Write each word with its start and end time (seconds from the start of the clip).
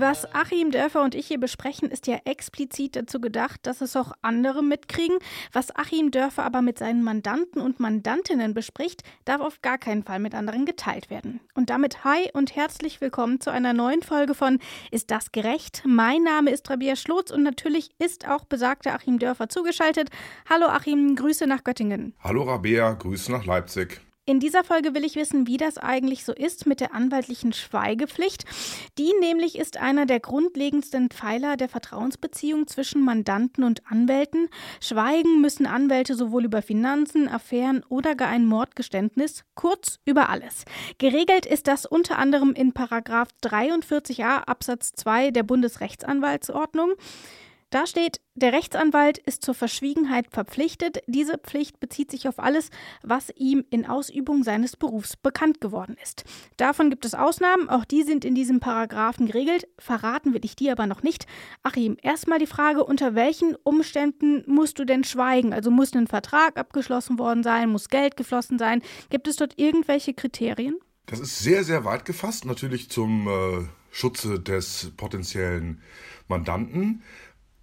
Was 0.00 0.32
Achim 0.32 0.70
Dörfer 0.70 1.02
und 1.02 1.16
ich 1.16 1.26
hier 1.26 1.40
besprechen, 1.40 1.90
ist 1.90 2.06
ja 2.06 2.18
explizit 2.24 2.94
dazu 2.94 3.20
gedacht, 3.20 3.58
dass 3.66 3.80
es 3.80 3.96
auch 3.96 4.12
andere 4.22 4.62
mitkriegen. 4.62 5.18
Was 5.52 5.74
Achim 5.74 6.12
Dörfer 6.12 6.44
aber 6.44 6.62
mit 6.62 6.78
seinen 6.78 7.02
Mandanten 7.02 7.60
und 7.60 7.80
Mandantinnen 7.80 8.54
bespricht, 8.54 9.02
darf 9.24 9.40
auf 9.40 9.60
gar 9.60 9.76
keinen 9.76 10.04
Fall 10.04 10.20
mit 10.20 10.36
anderen 10.36 10.66
geteilt 10.66 11.10
werden. 11.10 11.40
Und 11.56 11.68
damit 11.68 12.04
hi 12.04 12.30
und 12.32 12.54
herzlich 12.54 13.00
willkommen 13.00 13.40
zu 13.40 13.50
einer 13.50 13.72
neuen 13.72 14.02
Folge 14.02 14.36
von 14.36 14.60
Ist 14.92 15.10
das 15.10 15.32
gerecht? 15.32 15.82
Mein 15.84 16.22
Name 16.22 16.52
ist 16.52 16.70
Rabia 16.70 16.94
Schlotz 16.94 17.32
und 17.32 17.42
natürlich 17.42 17.90
ist 17.98 18.28
auch 18.28 18.44
besagter 18.44 18.94
Achim 18.94 19.18
Dörfer 19.18 19.48
zugeschaltet. 19.48 20.10
Hallo 20.48 20.66
Achim, 20.66 21.16
Grüße 21.16 21.48
nach 21.48 21.64
Göttingen. 21.64 22.14
Hallo 22.22 22.44
Rabea, 22.44 22.92
Grüße 22.92 23.32
nach 23.32 23.46
Leipzig. 23.46 24.00
In 24.28 24.40
dieser 24.40 24.62
Folge 24.62 24.94
will 24.94 25.06
ich 25.06 25.16
wissen, 25.16 25.46
wie 25.46 25.56
das 25.56 25.78
eigentlich 25.78 26.22
so 26.22 26.34
ist 26.34 26.66
mit 26.66 26.80
der 26.80 26.92
anwaltlichen 26.92 27.54
Schweigepflicht. 27.54 28.44
Die 28.98 29.10
nämlich 29.20 29.58
ist 29.58 29.78
einer 29.78 30.04
der 30.04 30.20
grundlegendsten 30.20 31.08
Pfeiler 31.08 31.56
der 31.56 31.70
Vertrauensbeziehung 31.70 32.66
zwischen 32.66 33.02
Mandanten 33.02 33.64
und 33.64 33.90
Anwälten. 33.90 34.50
Schweigen 34.82 35.40
müssen 35.40 35.64
Anwälte 35.64 36.14
sowohl 36.14 36.44
über 36.44 36.60
Finanzen, 36.60 37.26
Affären 37.26 37.82
oder 37.88 38.14
gar 38.14 38.28
ein 38.28 38.44
Mordgeständnis, 38.44 39.44
kurz 39.54 39.98
über 40.04 40.28
alles. 40.28 40.66
Geregelt 40.98 41.46
ist 41.46 41.66
das 41.66 41.86
unter 41.86 42.18
anderem 42.18 42.52
in 42.52 42.74
Paragraf 42.74 43.28
43a 43.42 44.42
Absatz 44.42 44.92
2 44.92 45.30
der 45.30 45.42
Bundesrechtsanwaltsordnung. 45.42 46.96
Da 47.70 47.86
steht, 47.86 48.22
der 48.34 48.54
Rechtsanwalt 48.54 49.18
ist 49.18 49.44
zur 49.44 49.52
Verschwiegenheit 49.52 50.28
verpflichtet. 50.30 51.02
Diese 51.06 51.36
Pflicht 51.36 51.80
bezieht 51.80 52.10
sich 52.10 52.26
auf 52.26 52.38
alles, 52.38 52.70
was 53.02 53.30
ihm 53.36 53.62
in 53.68 53.84
Ausübung 53.84 54.42
seines 54.42 54.74
Berufs 54.74 55.16
bekannt 55.16 55.60
geworden 55.60 55.94
ist. 56.02 56.24
Davon 56.56 56.88
gibt 56.88 57.04
es 57.04 57.14
Ausnahmen, 57.14 57.68
auch 57.68 57.84
die 57.84 58.04
sind 58.04 58.24
in 58.24 58.34
diesem 58.34 58.60
Paragraphen 58.60 59.26
geregelt. 59.26 59.68
Verraten 59.78 60.32
will 60.32 60.46
ich 60.46 60.56
die 60.56 60.70
aber 60.70 60.86
noch 60.86 61.02
nicht. 61.02 61.26
Achim, 61.62 61.98
erstmal 62.00 62.38
die 62.38 62.46
Frage, 62.46 62.84
unter 62.84 63.14
welchen 63.14 63.54
Umständen 63.54 64.44
musst 64.46 64.78
du 64.78 64.86
denn 64.86 65.04
schweigen? 65.04 65.52
Also 65.52 65.70
muss 65.70 65.92
ein 65.92 66.06
Vertrag 66.06 66.56
abgeschlossen 66.56 67.18
worden 67.18 67.42
sein, 67.42 67.68
muss 67.68 67.90
Geld 67.90 68.16
geflossen 68.16 68.58
sein? 68.58 68.80
Gibt 69.10 69.28
es 69.28 69.36
dort 69.36 69.58
irgendwelche 69.58 70.14
Kriterien? 70.14 70.78
Das 71.04 71.20
ist 71.20 71.38
sehr, 71.40 71.64
sehr 71.64 71.84
weit 71.84 72.06
gefasst, 72.06 72.46
natürlich 72.46 72.88
zum 72.88 73.28
äh, 73.28 73.66
Schutze 73.90 74.38
des 74.40 74.92
potenziellen 74.96 75.82
Mandanten 76.28 77.02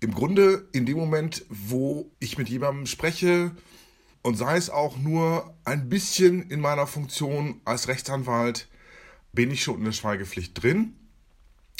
im 0.05 0.13
Grunde 0.13 0.69
in 0.71 0.85
dem 0.85 0.97
Moment, 0.97 1.45
wo 1.49 2.11
ich 2.19 2.37
mit 2.37 2.47
jemandem 2.47 2.85
spreche 2.85 3.49
und 4.21 4.35
sei 4.35 4.55
es 4.55 4.69
auch 4.69 4.97
nur 4.97 5.55
ein 5.65 5.89
bisschen 5.89 6.43
in 6.51 6.59
meiner 6.59 6.85
Funktion 6.85 7.59
als 7.65 7.87
Rechtsanwalt, 7.87 8.67
bin 9.33 9.49
ich 9.49 9.63
schon 9.63 9.79
in 9.79 9.85
der 9.85 9.93
Schweigepflicht 9.93 10.61
drin. 10.61 10.93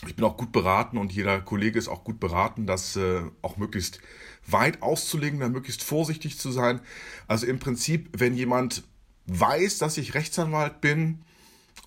Ich 0.08 0.16
bin 0.16 0.26
auch 0.26 0.38
gut 0.38 0.52
beraten 0.52 0.98
und 0.98 1.14
jeder 1.14 1.40
Kollege 1.40 1.78
ist 1.78 1.88
auch 1.88 2.04
gut 2.04 2.20
beraten, 2.20 2.66
das 2.66 2.96
äh, 2.96 3.22
auch 3.44 3.58
möglichst 3.58 4.00
weit 4.48 4.82
auszulegen, 4.82 5.40
dann 5.40 5.52
möglichst 5.52 5.84
vorsichtig 5.84 6.40
zu 6.40 6.52
sein. 6.52 6.82
Also 7.28 7.46
im 7.46 7.60
Prinzip, 7.60 8.10
wenn 8.18 8.34
jemand 8.34 8.86
weiß, 9.28 9.78
dass 9.78 10.00
ich 10.00 10.16
Rechtsanwalt 10.16 10.82
bin 10.82 11.22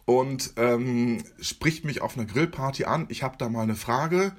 und 0.05 0.52
ähm, 0.56 1.25
spricht 1.41 1.84
mich 1.84 2.00
auf 2.00 2.17
einer 2.17 2.27
Grillparty 2.27 2.84
an, 2.84 3.06
ich 3.08 3.25
habe 3.25 3.36
da 3.39 3.48
mal 3.48 3.62
eine 3.62 3.75
Frage, 3.75 4.36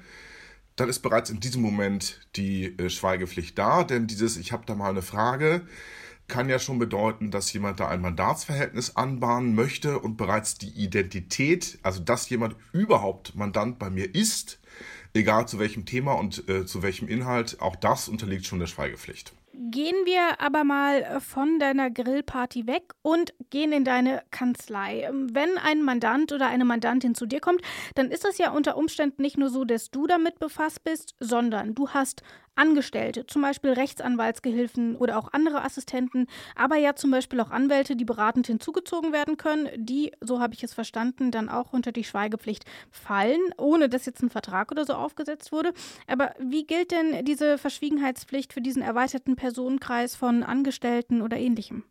dann 0.80 0.88
ist 0.88 1.00
bereits 1.00 1.30
in 1.30 1.40
diesem 1.40 1.62
Moment 1.62 2.26
die 2.36 2.78
äh, 2.78 2.88
Schweigepflicht 2.88 3.58
da, 3.58 3.84
denn 3.84 4.06
dieses 4.06 4.36
Ich 4.36 4.52
habe 4.52 4.64
da 4.66 4.74
mal 4.74 4.90
eine 4.90 5.02
Frage 5.02 5.66
kann 6.30 6.48
ja 6.48 6.58
schon 6.58 6.78
bedeuten, 6.78 7.30
dass 7.30 7.52
jemand 7.52 7.80
da 7.80 7.88
ein 7.88 8.00
Mandatsverhältnis 8.00 8.96
anbahnen 8.96 9.54
möchte 9.54 9.98
und 9.98 10.16
bereits 10.16 10.56
die 10.56 10.70
Identität, 10.70 11.78
also 11.82 12.00
dass 12.00 12.30
jemand 12.30 12.56
überhaupt 12.72 13.34
Mandant 13.34 13.78
bei 13.78 13.90
mir 13.90 14.14
ist, 14.14 14.60
egal 15.12 15.48
zu 15.48 15.58
welchem 15.58 15.84
Thema 15.84 16.12
und 16.12 16.48
äh, 16.48 16.64
zu 16.64 16.82
welchem 16.82 17.08
Inhalt, 17.08 17.60
auch 17.60 17.76
das 17.76 18.08
unterliegt 18.08 18.46
schon 18.46 18.60
der 18.60 18.68
Schweigepflicht. 18.68 19.32
Gehen 19.52 19.96
wir 20.04 20.40
aber 20.40 20.62
mal 20.64 21.02
äh, 21.02 21.20
von 21.20 21.58
deiner 21.58 21.90
Grillparty 21.90 22.66
weg 22.66 22.92
und 23.02 23.34
gehen 23.50 23.72
in 23.72 23.84
deine 23.84 24.22
Kanzlei. 24.30 25.02
Ähm, 25.02 25.34
wenn 25.34 25.58
ein 25.58 25.82
Mandant 25.82 26.32
oder 26.32 26.46
eine 26.46 26.64
Mandantin 26.64 27.14
zu 27.14 27.26
dir 27.26 27.40
kommt, 27.40 27.62
dann 27.94 28.10
ist 28.10 28.24
es 28.24 28.38
ja 28.38 28.52
unter 28.52 28.76
Umständen 28.76 29.22
nicht 29.22 29.38
nur 29.38 29.50
so, 29.50 29.64
dass 29.64 29.90
du 29.90 30.06
damit 30.06 30.38
befasst 30.38 30.84
bist, 30.84 31.14
sondern 31.18 31.74
du 31.74 31.88
hast 31.88 32.22
Angestellte, 32.60 33.26
zum 33.26 33.40
Beispiel 33.40 33.70
Rechtsanwaltsgehilfen 33.70 34.94
oder 34.96 35.18
auch 35.18 35.32
andere 35.32 35.64
Assistenten, 35.64 36.26
aber 36.54 36.76
ja 36.76 36.94
zum 36.94 37.10
Beispiel 37.10 37.40
auch 37.40 37.50
Anwälte, 37.50 37.96
die 37.96 38.04
beratend 38.04 38.46
hinzugezogen 38.46 39.14
werden 39.14 39.38
können, 39.38 39.68
die, 39.76 40.12
so 40.20 40.40
habe 40.40 40.52
ich 40.52 40.62
es 40.62 40.74
verstanden, 40.74 41.30
dann 41.30 41.48
auch 41.48 41.72
unter 41.72 41.90
die 41.90 42.04
Schweigepflicht 42.04 42.66
fallen, 42.90 43.40
ohne 43.56 43.88
dass 43.88 44.04
jetzt 44.04 44.22
ein 44.22 44.28
Vertrag 44.28 44.70
oder 44.70 44.84
so 44.84 44.92
aufgesetzt 44.92 45.52
wurde. 45.52 45.72
Aber 46.06 46.34
wie 46.38 46.66
gilt 46.66 46.90
denn 46.90 47.24
diese 47.24 47.56
Verschwiegenheitspflicht 47.56 48.52
für 48.52 48.60
diesen 48.60 48.82
erweiterten 48.82 49.36
Personenkreis 49.36 50.14
von 50.14 50.42
Angestellten 50.42 51.22
oder 51.22 51.38
ähnlichem? 51.38 51.84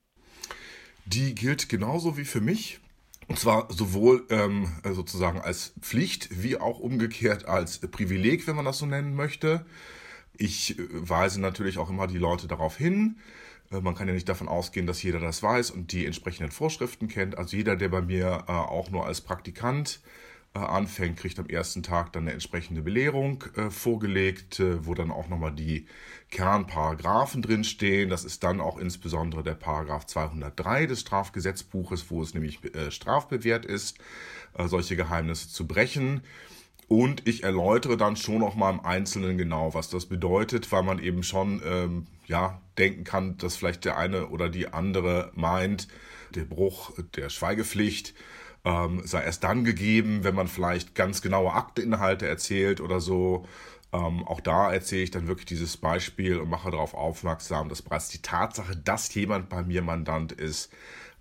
Die 1.07 1.33
gilt 1.33 1.69
genauso 1.69 2.15
wie 2.15 2.25
für 2.25 2.41
mich. 2.41 2.79
Und 3.27 3.39
zwar 3.39 3.71
sowohl 3.71 4.25
ähm, 4.29 4.71
sozusagen 4.83 5.39
als 5.39 5.73
Pflicht 5.81 6.43
wie 6.43 6.57
auch 6.57 6.79
umgekehrt 6.79 7.45
als 7.45 7.79
Privileg, 7.79 8.47
wenn 8.47 8.55
man 8.55 8.65
das 8.65 8.79
so 8.79 8.85
nennen 8.85 9.15
möchte. 9.15 9.65
Ich 10.39 10.79
äh, 10.79 10.83
weise 10.89 11.39
natürlich 11.39 11.77
auch 11.77 11.89
immer 11.89 12.07
die 12.07 12.17
Leute 12.17 12.47
darauf 12.47 12.77
hin. 12.77 13.17
Äh, 13.71 13.81
man 13.81 13.93
kann 13.93 14.07
ja 14.07 14.13
nicht 14.13 14.29
davon 14.29 14.47
ausgehen, 14.47 14.87
dass 14.87 15.03
jeder 15.03 15.19
das 15.19 15.43
weiß 15.43 15.69
und 15.69 15.91
die 15.91 16.05
entsprechenden 16.05 16.51
Vorschriften 16.51 17.07
kennt. 17.07 17.37
Also 17.37 17.55
jeder, 17.55 17.75
der 17.75 17.89
bei 17.89 18.01
mir 18.01 18.45
äh, 18.47 18.51
auch 18.51 18.89
nur 18.89 19.05
als 19.05 19.21
Praktikant 19.21 20.01
anfängt, 20.51 21.17
kriegt 21.17 21.37
am 21.37 21.45
ersten 21.45 21.83
Tag 21.83 22.11
dann 22.11 22.23
eine 22.23 22.33
entsprechende 22.33 22.81
Belehrung 22.81 23.43
vorgelegt, 23.69 24.59
wo 24.79 24.95
dann 24.95 25.11
auch 25.11 25.29
nochmal 25.29 25.53
die 25.53 25.85
Kernparagraphen 26.31 27.43
drinstehen. 27.43 28.09
Das 28.09 28.25
ist 28.25 28.43
dann 28.43 28.59
auch 28.59 28.79
insbesondere 28.79 29.43
der 29.43 29.53
Paragraph 29.53 30.07
203 30.07 30.87
des 30.87 31.01
Strafgesetzbuches, 31.01 32.09
wo 32.09 32.23
es 32.23 32.33
nämlich 32.33 32.59
strafbewehrt 32.89 33.63
ist, 33.63 33.99
solche 34.57 34.95
Geheimnisse 34.95 35.49
zu 35.49 35.67
brechen. 35.67 36.23
Und 36.89 37.27
ich 37.27 37.43
erläutere 37.43 37.97
dann 37.97 38.15
schon 38.15 38.39
noch 38.39 38.55
mal 38.55 38.71
im 38.71 38.79
Einzelnen 38.79 39.37
genau, 39.37 39.75
was 39.75 39.89
das 39.89 40.07
bedeutet, 40.07 40.71
weil 40.71 40.81
man 40.81 40.97
eben 40.97 41.21
schon 41.21 41.61
ähm, 41.63 42.07
ja, 42.25 42.61
denken 42.79 43.03
kann, 43.03 43.37
dass 43.37 43.55
vielleicht 43.55 43.85
der 43.85 43.95
eine 43.95 44.29
oder 44.29 44.49
die 44.49 44.73
andere 44.73 45.31
meint, 45.35 45.87
der 46.33 46.45
Bruch 46.45 46.91
der 47.15 47.29
Schweigepflicht 47.29 48.15
ähm, 48.65 49.03
sei 49.05 49.23
erst 49.23 49.43
dann 49.43 49.63
gegeben, 49.63 50.23
wenn 50.23 50.33
man 50.33 50.47
vielleicht 50.47 50.95
ganz 50.95 51.21
genaue 51.21 51.53
Akteinhalte 51.53 52.27
erzählt 52.27 52.81
oder 52.81 52.99
so. 52.99 53.45
Ähm, 53.93 54.23
auch 54.23 54.41
da 54.41 54.73
erzähle 54.73 55.03
ich 55.03 55.11
dann 55.11 55.27
wirklich 55.27 55.45
dieses 55.45 55.77
Beispiel 55.77 56.39
und 56.39 56.49
mache 56.49 56.71
darauf 56.71 56.95
aufmerksam, 56.95 57.69
dass 57.69 57.83
bereits 57.83 58.09
die 58.09 58.23
Tatsache, 58.23 58.75
dass 58.75 59.13
jemand 59.13 59.47
bei 59.47 59.61
mir 59.61 59.83
Mandant 59.83 60.31
ist, 60.31 60.71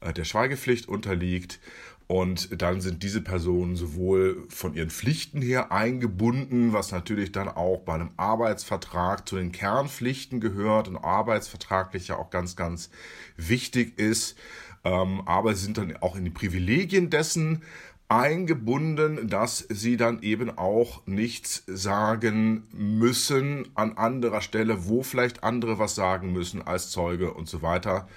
äh, 0.00 0.14
der 0.14 0.24
Schweigepflicht 0.24 0.88
unterliegt 0.88 1.60
und 2.08 2.62
dann 2.62 2.80
sind 2.80 3.02
diese 3.02 3.20
Personen 3.20 3.76
sowohl 3.76 4.46
von 4.48 4.72
ihren 4.72 4.88
Pflichten 4.88 5.42
her 5.42 5.70
eingebunden, 5.70 6.72
was 6.72 6.90
natürlich 6.90 7.32
dann 7.32 7.48
auch 7.48 7.80
bei 7.80 7.94
einem 7.94 8.10
Arbeitsvertrag 8.16 9.28
zu 9.28 9.36
den 9.36 9.52
Kernpflichten 9.52 10.40
gehört 10.40 10.88
und 10.88 10.96
arbeitsvertraglich 10.96 12.08
ja 12.08 12.16
auch 12.16 12.30
ganz, 12.30 12.56
ganz 12.56 12.88
wichtig 13.36 13.98
ist. 13.98 14.38
Ähm, 14.84 15.20
aber 15.26 15.54
sie 15.54 15.64
sind 15.64 15.76
dann 15.76 15.94
auch 15.98 16.16
in 16.16 16.24
die 16.24 16.30
Privilegien 16.30 17.10
dessen 17.10 17.62
eingebunden, 18.08 19.28
dass 19.28 19.66
sie 19.68 19.98
dann 19.98 20.22
eben 20.22 20.56
auch 20.56 21.06
nichts 21.06 21.62
sagen 21.66 22.66
müssen 22.72 23.68
an 23.74 23.98
anderer 23.98 24.40
Stelle, 24.40 24.88
wo 24.88 25.02
vielleicht 25.02 25.44
andere 25.44 25.78
was 25.78 25.94
sagen 25.94 26.32
müssen 26.32 26.62
als 26.62 26.88
Zeuge 26.88 27.34
und 27.34 27.50
so 27.50 27.60
weiter. 27.60 28.08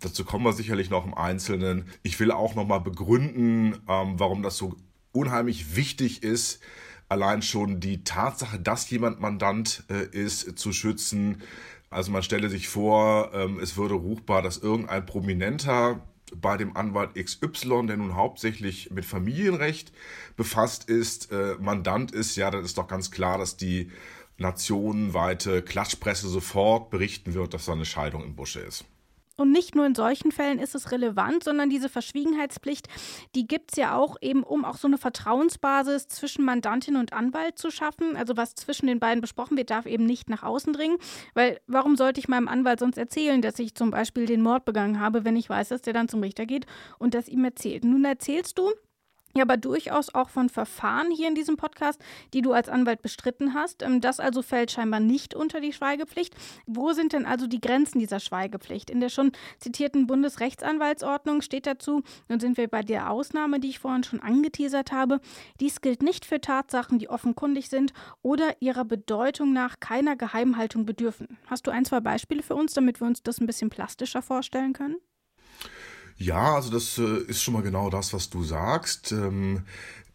Dazu 0.00 0.24
kommen 0.24 0.44
wir 0.44 0.52
sicherlich 0.52 0.90
noch 0.90 1.04
im 1.04 1.14
Einzelnen. 1.14 1.86
Ich 2.02 2.18
will 2.20 2.30
auch 2.30 2.54
nochmal 2.54 2.80
begründen, 2.80 3.74
ähm, 3.88 4.14
warum 4.18 4.42
das 4.42 4.56
so 4.56 4.76
unheimlich 5.12 5.76
wichtig 5.76 6.22
ist, 6.22 6.60
allein 7.08 7.42
schon 7.42 7.80
die 7.80 8.04
Tatsache, 8.04 8.58
dass 8.60 8.88
jemand 8.90 9.20
Mandant 9.20 9.84
äh, 9.90 10.04
ist, 10.04 10.58
zu 10.58 10.72
schützen. 10.72 11.42
Also 11.90 12.12
man 12.12 12.22
stelle 12.22 12.50
sich 12.50 12.68
vor, 12.68 13.32
ähm, 13.34 13.58
es 13.60 13.76
würde 13.76 13.94
ruchbar, 13.94 14.42
dass 14.42 14.58
irgendein 14.58 15.06
Prominenter 15.06 16.02
bei 16.36 16.58
dem 16.58 16.76
Anwalt 16.76 17.14
XY, 17.14 17.86
der 17.86 17.96
nun 17.96 18.14
hauptsächlich 18.14 18.90
mit 18.90 19.06
Familienrecht 19.06 19.92
befasst 20.36 20.88
ist, 20.88 21.32
äh, 21.32 21.56
Mandant 21.58 22.12
ist, 22.12 22.36
ja, 22.36 22.50
dann 22.50 22.64
ist 22.64 22.76
doch 22.76 22.86
ganz 22.86 23.10
klar, 23.10 23.38
dass 23.38 23.56
die 23.56 23.90
nationenweite 24.36 25.62
Klatschpresse 25.62 26.28
sofort 26.28 26.90
berichten 26.90 27.34
wird, 27.34 27.54
dass 27.54 27.64
da 27.64 27.72
eine 27.72 27.86
Scheidung 27.86 28.22
im 28.22 28.36
Busche 28.36 28.60
ist. 28.60 28.84
Und 29.38 29.52
nicht 29.52 29.76
nur 29.76 29.86
in 29.86 29.94
solchen 29.94 30.32
Fällen 30.32 30.58
ist 30.58 30.74
es 30.74 30.90
relevant, 30.90 31.44
sondern 31.44 31.70
diese 31.70 31.88
Verschwiegenheitspflicht, 31.88 32.88
die 33.36 33.46
gibt 33.46 33.70
es 33.70 33.78
ja 33.78 33.94
auch 33.94 34.16
eben, 34.20 34.42
um 34.42 34.64
auch 34.64 34.76
so 34.76 34.88
eine 34.88 34.98
Vertrauensbasis 34.98 36.08
zwischen 36.08 36.44
Mandantin 36.44 36.96
und 36.96 37.12
Anwalt 37.12 37.56
zu 37.56 37.70
schaffen. 37.70 38.16
Also 38.16 38.36
was 38.36 38.56
zwischen 38.56 38.88
den 38.88 38.98
beiden 38.98 39.20
besprochen 39.20 39.56
wird, 39.56 39.70
darf 39.70 39.86
eben 39.86 40.04
nicht 40.04 40.28
nach 40.28 40.42
außen 40.42 40.72
dringen. 40.72 40.98
Weil 41.34 41.60
warum 41.68 41.96
sollte 41.96 42.18
ich 42.18 42.26
meinem 42.26 42.48
Anwalt 42.48 42.80
sonst 42.80 42.98
erzählen, 42.98 43.40
dass 43.40 43.60
ich 43.60 43.76
zum 43.76 43.92
Beispiel 43.92 44.26
den 44.26 44.42
Mord 44.42 44.64
begangen 44.64 44.98
habe, 44.98 45.24
wenn 45.24 45.36
ich 45.36 45.48
weiß, 45.48 45.68
dass 45.68 45.82
der 45.82 45.92
dann 45.92 46.08
zum 46.08 46.20
Richter 46.20 46.44
geht 46.44 46.66
und 46.98 47.14
das 47.14 47.28
ihm 47.28 47.44
erzählt? 47.44 47.84
Nun 47.84 48.04
erzählst 48.04 48.58
du, 48.58 48.72
ja, 49.36 49.42
aber 49.42 49.56
durchaus 49.56 50.14
auch 50.14 50.30
von 50.30 50.48
Verfahren 50.48 51.10
hier 51.10 51.28
in 51.28 51.34
diesem 51.34 51.56
Podcast, 51.56 52.00
die 52.32 52.40
du 52.40 52.52
als 52.52 52.68
Anwalt 52.68 53.02
bestritten 53.02 53.54
hast. 53.54 53.82
Ähm, 53.82 54.00
das 54.00 54.20
also 54.20 54.42
fällt 54.42 54.70
scheinbar 54.70 55.00
nicht 55.00 55.34
unter 55.34 55.60
die 55.60 55.72
Schweigepflicht. 55.72 56.34
Wo 56.66 56.92
sind 56.92 57.12
denn 57.12 57.26
also 57.26 57.46
die 57.46 57.60
Grenzen 57.60 57.98
dieser 57.98 58.20
Schweigepflicht? 58.20 58.90
In 58.90 59.00
der 59.00 59.10
schon 59.10 59.32
zitierten 59.58 60.06
Bundesrechtsanwaltsordnung 60.06 61.42
steht 61.42 61.66
dazu, 61.66 62.02
nun 62.28 62.40
sind 62.40 62.56
wir 62.56 62.68
bei 62.68 62.82
der 62.82 63.10
Ausnahme, 63.10 63.60
die 63.60 63.68
ich 63.68 63.78
vorhin 63.78 64.02
schon 64.02 64.20
angeteasert 64.20 64.92
habe, 64.92 65.20
dies 65.60 65.80
gilt 65.80 66.02
nicht 66.02 66.24
für 66.24 66.40
Tatsachen, 66.40 66.98
die 66.98 67.10
offenkundig 67.10 67.68
sind 67.68 67.92
oder 68.22 68.56
ihrer 68.60 68.84
Bedeutung 68.84 69.52
nach 69.52 69.78
keiner 69.80 70.16
Geheimhaltung 70.16 70.86
bedürfen. 70.86 71.38
Hast 71.46 71.66
du 71.66 71.70
ein, 71.70 71.84
zwei 71.84 72.00
Beispiele 72.00 72.42
für 72.42 72.54
uns, 72.54 72.72
damit 72.72 73.00
wir 73.00 73.06
uns 73.06 73.22
das 73.22 73.40
ein 73.40 73.46
bisschen 73.46 73.70
plastischer 73.70 74.22
vorstellen 74.22 74.72
können? 74.72 74.96
Ja, 76.18 76.56
also 76.56 76.70
das 76.70 76.98
äh, 76.98 77.18
ist 77.28 77.42
schon 77.42 77.54
mal 77.54 77.62
genau 77.62 77.90
das, 77.90 78.12
was 78.12 78.28
du 78.28 78.42
sagst. 78.42 79.12
Ähm, 79.12 79.62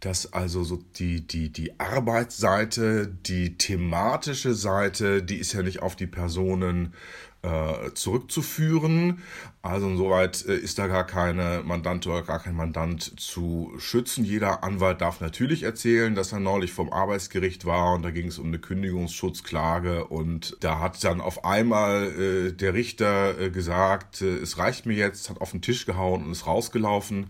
dass 0.03 0.33
also 0.33 0.63
so 0.63 0.83
die, 0.97 1.25
die, 1.25 1.49
die 1.49 1.79
Arbeitsseite, 1.79 3.07
die 3.07 3.57
thematische 3.57 4.53
Seite, 4.53 5.23
die 5.23 5.37
ist 5.37 5.53
ja 5.53 5.63
nicht 5.63 5.81
auf 5.81 5.95
die 5.95 6.07
Personen 6.07 6.93
äh, 7.41 7.93
zurückzuführen. 7.93 9.21
Also 9.61 9.87
insoweit 9.87 10.45
äh, 10.45 10.55
ist 10.55 10.77
da 10.77 10.87
gar 10.87 11.05
keine 11.05 11.61
Mandant 11.63 12.05
oder 12.05 12.21
gar 12.21 12.39
kein 12.39 12.55
Mandant 12.55 13.17
zu 13.17 13.71
schützen. 13.77 14.25
Jeder 14.25 14.63
Anwalt 14.63 14.99
darf 14.99 15.21
natürlich 15.21 15.63
erzählen, 15.63 16.15
dass 16.15 16.33
er 16.33 16.41
neulich 16.41 16.73
vom 16.73 16.91
Arbeitsgericht 16.91 17.65
war 17.65 17.93
und 17.93 18.01
da 18.03 18.11
ging 18.11 18.27
es 18.27 18.39
um 18.39 18.47
eine 18.47 18.59
Kündigungsschutzklage 18.59 20.05
und 20.05 20.57
da 20.59 20.79
hat 20.79 21.01
dann 21.03 21.21
auf 21.21 21.45
einmal 21.45 22.11
äh, 22.19 22.51
der 22.51 22.73
Richter 22.73 23.39
äh, 23.39 23.49
gesagt, 23.51 24.21
äh, 24.21 24.35
es 24.37 24.57
reicht 24.57 24.85
mir 24.85 24.97
jetzt, 24.97 25.29
hat 25.29 25.39
auf 25.39 25.51
den 25.51 25.61
Tisch 25.61 25.85
gehauen 25.85 26.25
und 26.25 26.31
ist 26.33 26.45
rausgelaufen. 26.45 27.27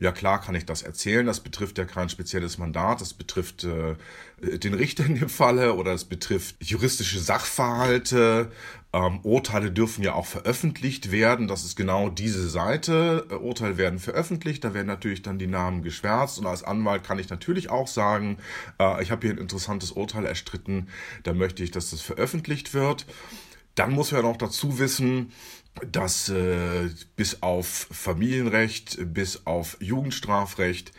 Ja 0.00 0.12
klar 0.12 0.40
kann 0.40 0.54
ich 0.54 0.64
das 0.64 0.82
erzählen. 0.82 1.26
Das 1.26 1.40
betrifft 1.40 1.76
ja 1.76 1.84
kein 1.84 2.08
spezielles 2.08 2.56
Mandat. 2.56 3.00
Das 3.00 3.14
betrifft 3.14 3.64
äh, 3.64 3.96
den 4.58 4.74
Richter 4.74 5.04
in 5.04 5.16
dem 5.16 5.28
Falle 5.28 5.74
oder 5.74 5.92
es 5.92 6.04
betrifft 6.04 6.54
juristische 6.60 7.18
Sachverhalte. 7.18 8.52
Ähm, 8.92 9.18
Urteile 9.24 9.72
dürfen 9.72 10.04
ja 10.04 10.14
auch 10.14 10.26
veröffentlicht 10.26 11.10
werden. 11.10 11.48
Das 11.48 11.64
ist 11.64 11.74
genau 11.74 12.10
diese 12.10 12.48
Seite. 12.48 13.26
Äh, 13.28 13.34
Urteile 13.34 13.76
werden 13.76 13.98
veröffentlicht. 13.98 14.62
Da 14.62 14.72
werden 14.72 14.86
natürlich 14.86 15.22
dann 15.22 15.40
die 15.40 15.48
Namen 15.48 15.82
geschwärzt. 15.82 16.38
Und 16.38 16.46
als 16.46 16.62
Anwalt 16.62 17.02
kann 17.02 17.18
ich 17.18 17.28
natürlich 17.28 17.68
auch 17.68 17.88
sagen, 17.88 18.38
äh, 18.80 19.02
ich 19.02 19.10
habe 19.10 19.26
hier 19.26 19.34
ein 19.34 19.40
interessantes 19.40 19.90
Urteil 19.90 20.26
erstritten. 20.26 20.86
Da 21.24 21.34
möchte 21.34 21.64
ich, 21.64 21.72
dass 21.72 21.90
das 21.90 22.02
veröffentlicht 22.02 22.72
wird. 22.72 23.04
Dann 23.78 23.92
muss 23.92 24.10
man 24.10 24.24
auch 24.24 24.36
dazu 24.36 24.80
wissen, 24.80 25.30
dass 25.92 26.28
äh, 26.30 26.90
bis 27.14 27.42
auf 27.42 27.86
Familienrecht, 27.92 28.98
bis 29.14 29.46
auf 29.46 29.76
Jugendstrafrecht 29.80 30.90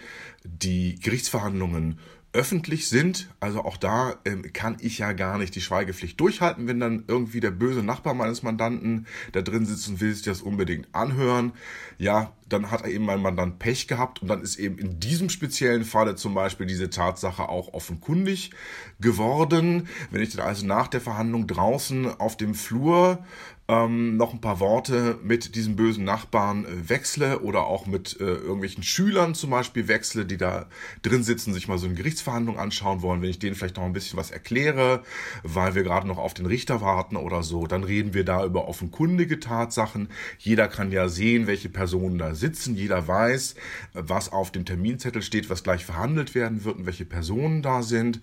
die 0.46 0.98
Gerichtsverhandlungen 1.00 2.00
öffentlich 2.32 2.88
sind. 2.88 3.30
Also 3.42 3.66
auch 3.66 3.76
da 3.76 4.16
ähm, 4.24 4.54
kann 4.54 4.78
ich 4.80 5.00
ja 5.00 5.12
gar 5.12 5.38
nicht 5.38 5.56
die 5.56 5.62
Schweigepflicht 5.62 6.18
durchhalten, 6.22 6.68
wenn 6.68 6.80
dann 6.80 7.04
irgendwie 7.08 7.42
der 7.42 7.52
böse 7.52 7.84
Nachbar 7.84 8.14
meines 8.14 8.44
Mandanten 8.44 9.08
da 9.34 9.42
drin 9.42 9.66
sitzt 9.66 9.90
und 9.90 10.00
will 10.00 10.14
sich 10.14 10.24
das 10.24 10.42
unbedingt 10.42 10.88
anhören. 10.94 11.52
Ja, 11.98 12.34
dann 12.50 12.72
hat 12.72 12.82
er 12.82 12.90
eben 12.90 13.06
mein 13.06 13.22
Mandant 13.22 13.60
Pech 13.60 13.88
gehabt 13.88 14.22
und 14.22 14.28
dann 14.28 14.42
ist 14.42 14.58
eben 14.58 14.78
in 14.78 15.00
diesem 15.00 15.30
speziellen 15.30 15.84
Falle 15.84 16.16
zum 16.16 16.34
Beispiel 16.34 16.66
diese 16.66 16.90
Tatsache 16.90 17.48
auch 17.48 17.74
offenkundig 17.74 18.52
geworden. 19.00 19.88
Wenn 20.12 20.22
ich 20.22 20.36
dann 20.36 20.46
also 20.46 20.66
nach 20.66 20.88
der 20.88 21.02
Verhandlung 21.02 21.48
draußen 21.48 22.20
auf 22.20 22.38
dem 22.38 22.56
Flur 22.56 23.24
ähm, 23.70 24.18
noch 24.18 24.34
ein 24.34 24.42
paar 24.42 24.60
Worte 24.60 25.20
mit 25.24 25.54
diesem 25.54 25.76
bösen 25.76 26.04
Nachbarn 26.04 26.66
äh, 26.66 26.90
wechsle 26.90 27.42
oder 27.42 27.68
auch 27.68 27.86
mit 27.86 28.20
äh, 28.20 28.24
irgendwelchen 28.24 28.82
Schülern 28.82 29.36
zum 29.36 29.52
Beispiel 29.52 29.88
wechsle, 29.88 30.26
die 30.26 30.38
da 30.38 30.66
drin 31.04 31.22
sitzen, 31.22 31.54
sich 31.54 31.68
mal 31.68 31.78
so 31.78 31.86
eine 31.86 31.94
Gerichtsverhandlung 31.94 32.58
anschauen 32.58 33.04
wollen, 33.04 33.22
wenn 33.22 33.30
ich 33.30 33.38
denen 33.38 33.56
vielleicht 33.56 33.78
noch 33.78 33.84
ein 33.84 33.94
bisschen 33.94 34.18
was 34.18 34.32
erkläre, 34.32 35.04
weil 35.44 35.76
wir 35.76 35.84
gerade 35.84 36.08
noch 36.08 36.18
auf 36.18 36.34
den 36.34 36.48
Richter 36.48 36.82
warten 36.82 37.16
oder 37.16 37.44
so, 37.44 37.68
dann 37.68 37.84
reden 37.84 38.16
wir 38.16 38.26
da 38.26 38.44
über 38.44 38.68
offenkundige 38.68 39.40
Tatsachen. 39.40 40.10
Jeder 40.40 40.68
kann 40.68 40.92
ja 40.92 41.08
sehen, 41.08 41.46
welche 41.46 41.70
Personen 41.70 42.18
da 42.18 42.34
sitzen, 42.40 42.76
jeder 42.76 43.08
weiß, 43.08 43.56
was 43.94 44.32
auf 44.32 44.52
dem 44.52 44.66
Terminzettel 44.66 45.22
steht, 45.22 45.50
was 45.50 45.64
gleich 45.64 45.86
verhandelt 45.86 46.36
werden 46.36 46.64
wird 46.64 46.78
und 46.78 46.86
welche 46.86 47.06
Personen 47.06 47.62
da 47.62 47.84
sind. 47.84 48.22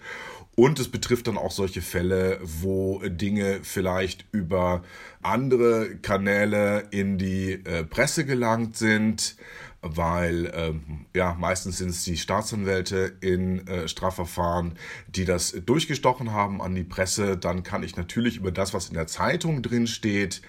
Und 0.56 0.78
es 0.80 0.88
betrifft 0.88 1.26
dann 1.26 1.36
auch 1.36 1.50
solche 1.50 1.82
Fälle, 1.82 2.40
wo 2.42 3.00
Dinge 3.04 3.60
vielleicht 3.62 4.24
über 4.32 4.82
andere 5.22 5.96
Kanäle 5.96 6.88
in 6.90 7.18
die 7.18 7.52
äh, 7.52 7.84
Presse 7.84 8.24
gelangt 8.24 8.74
sind, 8.74 9.36
weil 9.82 10.50
ähm, 10.54 11.06
ja 11.14 11.36
meistens 11.38 11.76
sind 11.78 11.90
es 11.90 12.04
die 12.04 12.16
Staatsanwälte 12.16 13.16
in 13.20 13.66
äh, 13.66 13.86
Strafverfahren, 13.86 14.78
die 15.08 15.26
das 15.26 15.52
durchgestochen 15.52 16.32
haben 16.32 16.62
an 16.62 16.74
die 16.74 16.84
Presse. 16.84 17.36
Dann 17.36 17.62
kann 17.62 17.82
ich 17.82 17.96
natürlich 17.96 18.38
über 18.38 18.50
das, 18.50 18.72
was 18.72 18.88
in 18.88 18.94
der 18.94 19.06
Zeitung 19.06 19.62
drin 19.62 19.86
steht, 19.86 20.40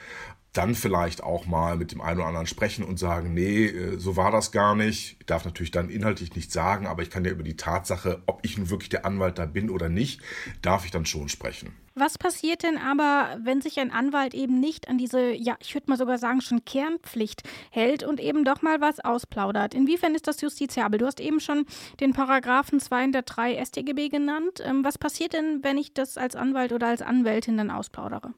dann 0.58 0.76
vielleicht 0.76 1.24
auch 1.24 1.46
mal 1.46 1.78
mit 1.78 1.92
dem 1.92 2.02
einen 2.02 2.20
oder 2.20 2.28
anderen 2.28 2.48
sprechen 2.48 2.84
und 2.84 2.98
sagen, 2.98 3.34
nee, 3.34 3.66
äh, 3.66 4.00
so 4.00 4.16
war 4.16 4.32
das 4.32 4.52
gar 4.52 4.76
nicht. 4.76 5.18
Ich 5.20 5.26
darf 5.26 5.46
natürlich 5.46 5.72
dann 5.72 5.90
inhaltlich 5.90 6.36
nichts 6.36 6.54
sagen, 6.54 6.88
aber 6.88 7.04
ich 7.04 7.10
kann 7.10 7.24
ja 7.26 7.32
über 7.32 7.44
die 7.44 7.58
Tatsache, 7.58 8.24
ob 8.26 8.40
ich 8.44 8.58
nun 8.58 8.70
wirklich 8.70 8.90
der 8.90 9.06
Anwalt 9.06 9.38
da 9.38 9.46
bin 9.46 9.70
oder 9.70 9.90
nicht, 9.90 10.22
darf 10.62 10.86
ich 10.86 10.92
dann 10.92 11.06
schon 11.06 11.30
sprechen. 11.30 11.76
Was 12.00 12.18
passiert 12.18 12.62
denn 12.62 12.78
aber, 12.78 13.38
wenn 13.42 13.60
sich 13.60 13.80
ein 13.80 13.92
Anwalt 13.92 14.36
eben 14.36 14.60
nicht 14.60 14.88
an 14.88 14.98
diese, 15.00 15.32
ja, 15.32 15.58
ich 15.60 15.74
würde 15.74 15.90
mal 15.90 15.98
sogar 15.98 16.20
sagen, 16.20 16.42
schon 16.42 16.64
Kernpflicht 16.64 17.42
hält 17.72 18.04
und 18.04 18.20
eben 18.20 18.46
doch 18.46 18.62
mal 18.62 18.82
was 18.82 19.00
ausplaudert? 19.00 19.74
Inwiefern 19.74 20.14
ist 20.14 20.28
das 20.28 20.42
justiziabel? 20.42 21.00
Du 21.00 21.08
hast 21.08 21.20
eben 21.20 21.40
schon 21.40 21.66
den 22.00 22.14
Paragraphen 22.14 22.80
203 22.80 23.64
StGB 23.66 24.10
genannt. 24.10 24.62
Ähm, 24.64 24.84
was 24.84 24.98
passiert 24.98 25.34
denn, 25.34 25.64
wenn 25.64 25.78
ich 25.78 25.94
das 25.94 26.18
als 26.18 26.36
Anwalt 26.36 26.72
oder 26.72 26.88
als 26.88 27.02
Anwältin 27.02 27.58
dann 27.58 27.72
ausplaudere? 27.72 28.34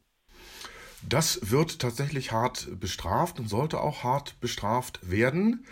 Das 1.07 1.51
wird 1.51 1.79
tatsächlich 1.79 2.31
hart 2.31 2.79
bestraft 2.79 3.39
und 3.39 3.47
sollte 3.47 3.79
auch 3.79 4.03
hart 4.03 4.39
bestraft 4.41 4.99
werden. 5.09 5.65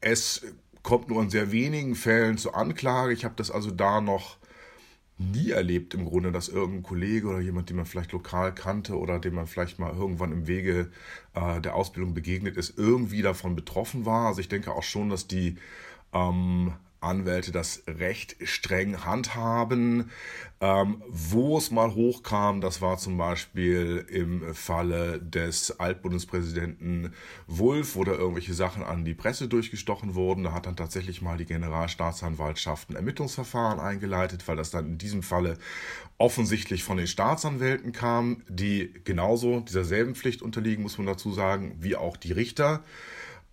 Es 0.00 0.42
kommt 0.82 1.08
nur 1.08 1.22
in 1.22 1.30
sehr 1.30 1.50
wenigen 1.50 1.94
Fällen 1.94 2.38
zur 2.38 2.56
Anklage. 2.56 3.12
Ich 3.12 3.24
habe 3.24 3.34
das 3.36 3.50
also 3.50 3.70
da 3.70 4.00
noch 4.00 4.36
nie 5.18 5.50
erlebt 5.50 5.94
im 5.94 6.04
Grunde, 6.04 6.30
dass 6.30 6.48
irgendein 6.48 6.82
Kollege 6.82 7.28
oder 7.28 7.40
jemand, 7.40 7.70
den 7.70 7.76
man 7.76 7.86
vielleicht 7.86 8.12
lokal 8.12 8.54
kannte 8.54 8.98
oder 8.98 9.18
dem 9.18 9.34
man 9.34 9.46
vielleicht 9.46 9.78
mal 9.78 9.94
irgendwann 9.94 10.32
im 10.32 10.46
Wege 10.46 10.90
äh, 11.34 11.60
der 11.60 11.74
Ausbildung 11.74 12.12
begegnet 12.12 12.56
ist, 12.56 12.76
irgendwie 12.76 13.22
davon 13.22 13.56
betroffen 13.56 14.04
war. 14.04 14.26
Also 14.26 14.40
ich 14.40 14.48
denke 14.48 14.72
auch 14.72 14.82
schon, 14.82 15.08
dass 15.08 15.26
die 15.26 15.56
ähm, 16.12 16.74
Anwälte 17.00 17.52
das 17.52 17.82
recht 17.86 18.36
streng 18.42 19.04
handhaben. 19.04 20.10
Ähm, 20.58 21.02
wo 21.08 21.58
es 21.58 21.70
mal 21.70 21.94
hochkam, 21.94 22.62
das 22.62 22.80
war 22.80 22.96
zum 22.96 23.18
Beispiel 23.18 24.06
im 24.08 24.54
Falle 24.54 25.20
des 25.20 25.78
Altbundespräsidenten 25.78 27.12
Wulff, 27.46 27.94
wo 27.94 28.04
da 28.04 28.12
irgendwelche 28.12 28.54
Sachen 28.54 28.82
an 28.82 29.04
die 29.04 29.12
Presse 29.12 29.48
durchgestochen 29.48 30.14
wurden. 30.14 30.44
Da 30.44 30.52
hat 30.52 30.64
dann 30.64 30.76
tatsächlich 30.76 31.20
mal 31.20 31.36
die 31.36 31.44
Generalstaatsanwaltschaft 31.44 32.88
ein 32.88 32.96
Ermittlungsverfahren 32.96 33.80
eingeleitet, 33.80 34.48
weil 34.48 34.56
das 34.56 34.70
dann 34.70 34.86
in 34.86 34.98
diesem 34.98 35.22
Falle 35.22 35.58
offensichtlich 36.16 36.84
von 36.84 36.96
den 36.96 37.06
Staatsanwälten 37.06 37.92
kam, 37.92 38.42
die 38.48 38.94
genauso 39.04 39.60
dieser 39.60 39.84
selben 39.84 40.14
Pflicht 40.14 40.40
unterliegen, 40.40 40.82
muss 40.82 40.96
man 40.96 41.06
dazu 41.06 41.32
sagen, 41.32 41.76
wie 41.80 41.96
auch 41.96 42.16
die 42.16 42.32
Richter. 42.32 42.82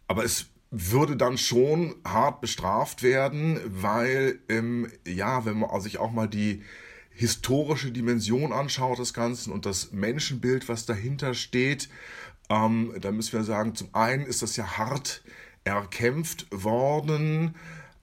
Aber 0.08 0.24
es 0.24 0.53
würde 0.76 1.16
dann 1.16 1.38
schon 1.38 1.94
hart 2.04 2.42
bestraft 2.42 3.04
werden, 3.04 3.60
weil, 3.68 4.40
ähm, 4.50 4.88
ja, 5.08 5.46
wenn 5.46 5.60
man 5.60 5.82
sich 5.82 6.00
auch 6.00 6.12
mal 6.12 6.28
die 6.28 6.64
historische 7.12 7.92
Dimension 7.92 8.52
anschaut 8.52 8.98
des 8.98 9.14
Ganzen 9.14 9.54
und 9.54 9.68
das 9.68 9.92
Menschenbild, 9.92 10.68
was 10.68 10.88
dahinter 10.88 11.36
steht, 11.36 11.90
ähm, 12.50 12.92
da 13.00 13.12
müssen 13.12 13.34
wir 13.34 13.44
sagen, 13.44 13.76
zum 13.76 13.94
einen 13.94 14.26
ist 14.26 14.42
das 14.42 14.56
ja 14.56 14.78
hart 14.78 15.24
erkämpft 15.64 16.48
worden 16.50 17.54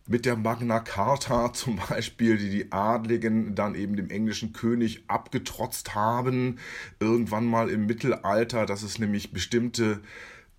mit 0.06 0.24
der 0.24 0.36
Magna 0.36 0.78
Carta 0.78 1.52
zum 1.52 1.80
Beispiel, 1.88 2.36
die 2.36 2.50
die 2.50 2.70
Adligen 2.70 3.56
dann 3.56 3.74
eben 3.74 3.96
dem 3.96 4.10
englischen 4.10 4.52
König 4.52 5.02
abgetrotzt 5.08 5.96
haben, 5.96 6.60
irgendwann 7.00 7.46
mal 7.46 7.68
im 7.68 7.86
Mittelalter, 7.86 8.64
dass 8.64 8.84
es 8.84 9.00
nämlich 9.00 9.32
bestimmte 9.32 10.00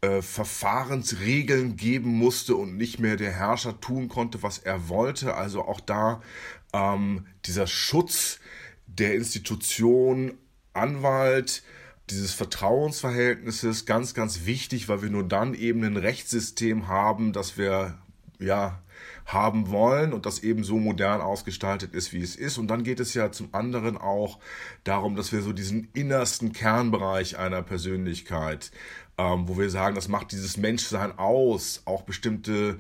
äh, 0.02 0.22
Verfahrensregeln 0.22 1.78
geben 1.78 2.10
musste 2.10 2.56
und 2.56 2.76
nicht 2.76 3.00
mehr 3.00 3.18
der 3.18 3.32
Herrscher 3.32 3.80
tun 3.80 4.10
konnte, 4.10 4.42
was 4.44 4.58
er 4.58 4.90
wollte. 4.90 5.36
Also 5.36 5.64
auch 5.64 5.80
da 5.80 6.22
ähm, 6.74 7.28
dieser 7.46 7.68
Schutz 7.68 8.40
der 8.88 9.16
Institution 9.16 10.34
Anwalt, 10.74 11.64
dieses 12.10 12.34
Vertrauensverhältnisses 12.34 13.86
ganz, 13.86 14.14
ganz 14.14 14.46
wichtig, 14.46 14.90
weil 14.90 15.02
wir 15.02 15.10
nur 15.10 15.28
dann 15.28 15.54
eben 15.54 15.84
ein 15.84 15.98
Rechtssystem 15.98 16.88
haben, 16.88 17.34
das 17.34 17.58
wir 17.58 17.98
ja 18.40 18.82
haben 19.26 19.70
wollen 19.70 20.14
und 20.14 20.26
das 20.26 20.40
eben 20.40 20.64
so 20.64 20.78
modern 20.78 21.22
ausgestaltet 21.22 21.94
ist, 21.94 22.12
wie 22.12 22.22
es 22.22 22.36
ist. 22.36 22.58
Und 22.58 22.68
dann 22.68 22.84
geht 22.84 23.00
es 23.00 23.14
ja 23.14 23.32
zum 23.32 23.54
anderen 23.54 23.98
auch 23.98 24.40
darum, 24.84 25.16
dass 25.16 25.32
wir 25.32 25.42
so 25.42 25.54
diesen 25.54 25.90
innersten 25.94 26.54
Kernbereich 26.54 27.38
einer 27.38 27.62
Persönlichkeit, 27.62 28.72
ähm, 29.22 29.48
wo 29.48 29.58
wir 29.58 29.70
sagen, 29.70 29.96
das 29.96 30.08
macht 30.08 30.32
dieses 30.32 30.58
Menschsein 30.58 31.18
aus, 31.18 31.82
auch 31.86 32.04
bestimmte 32.04 32.80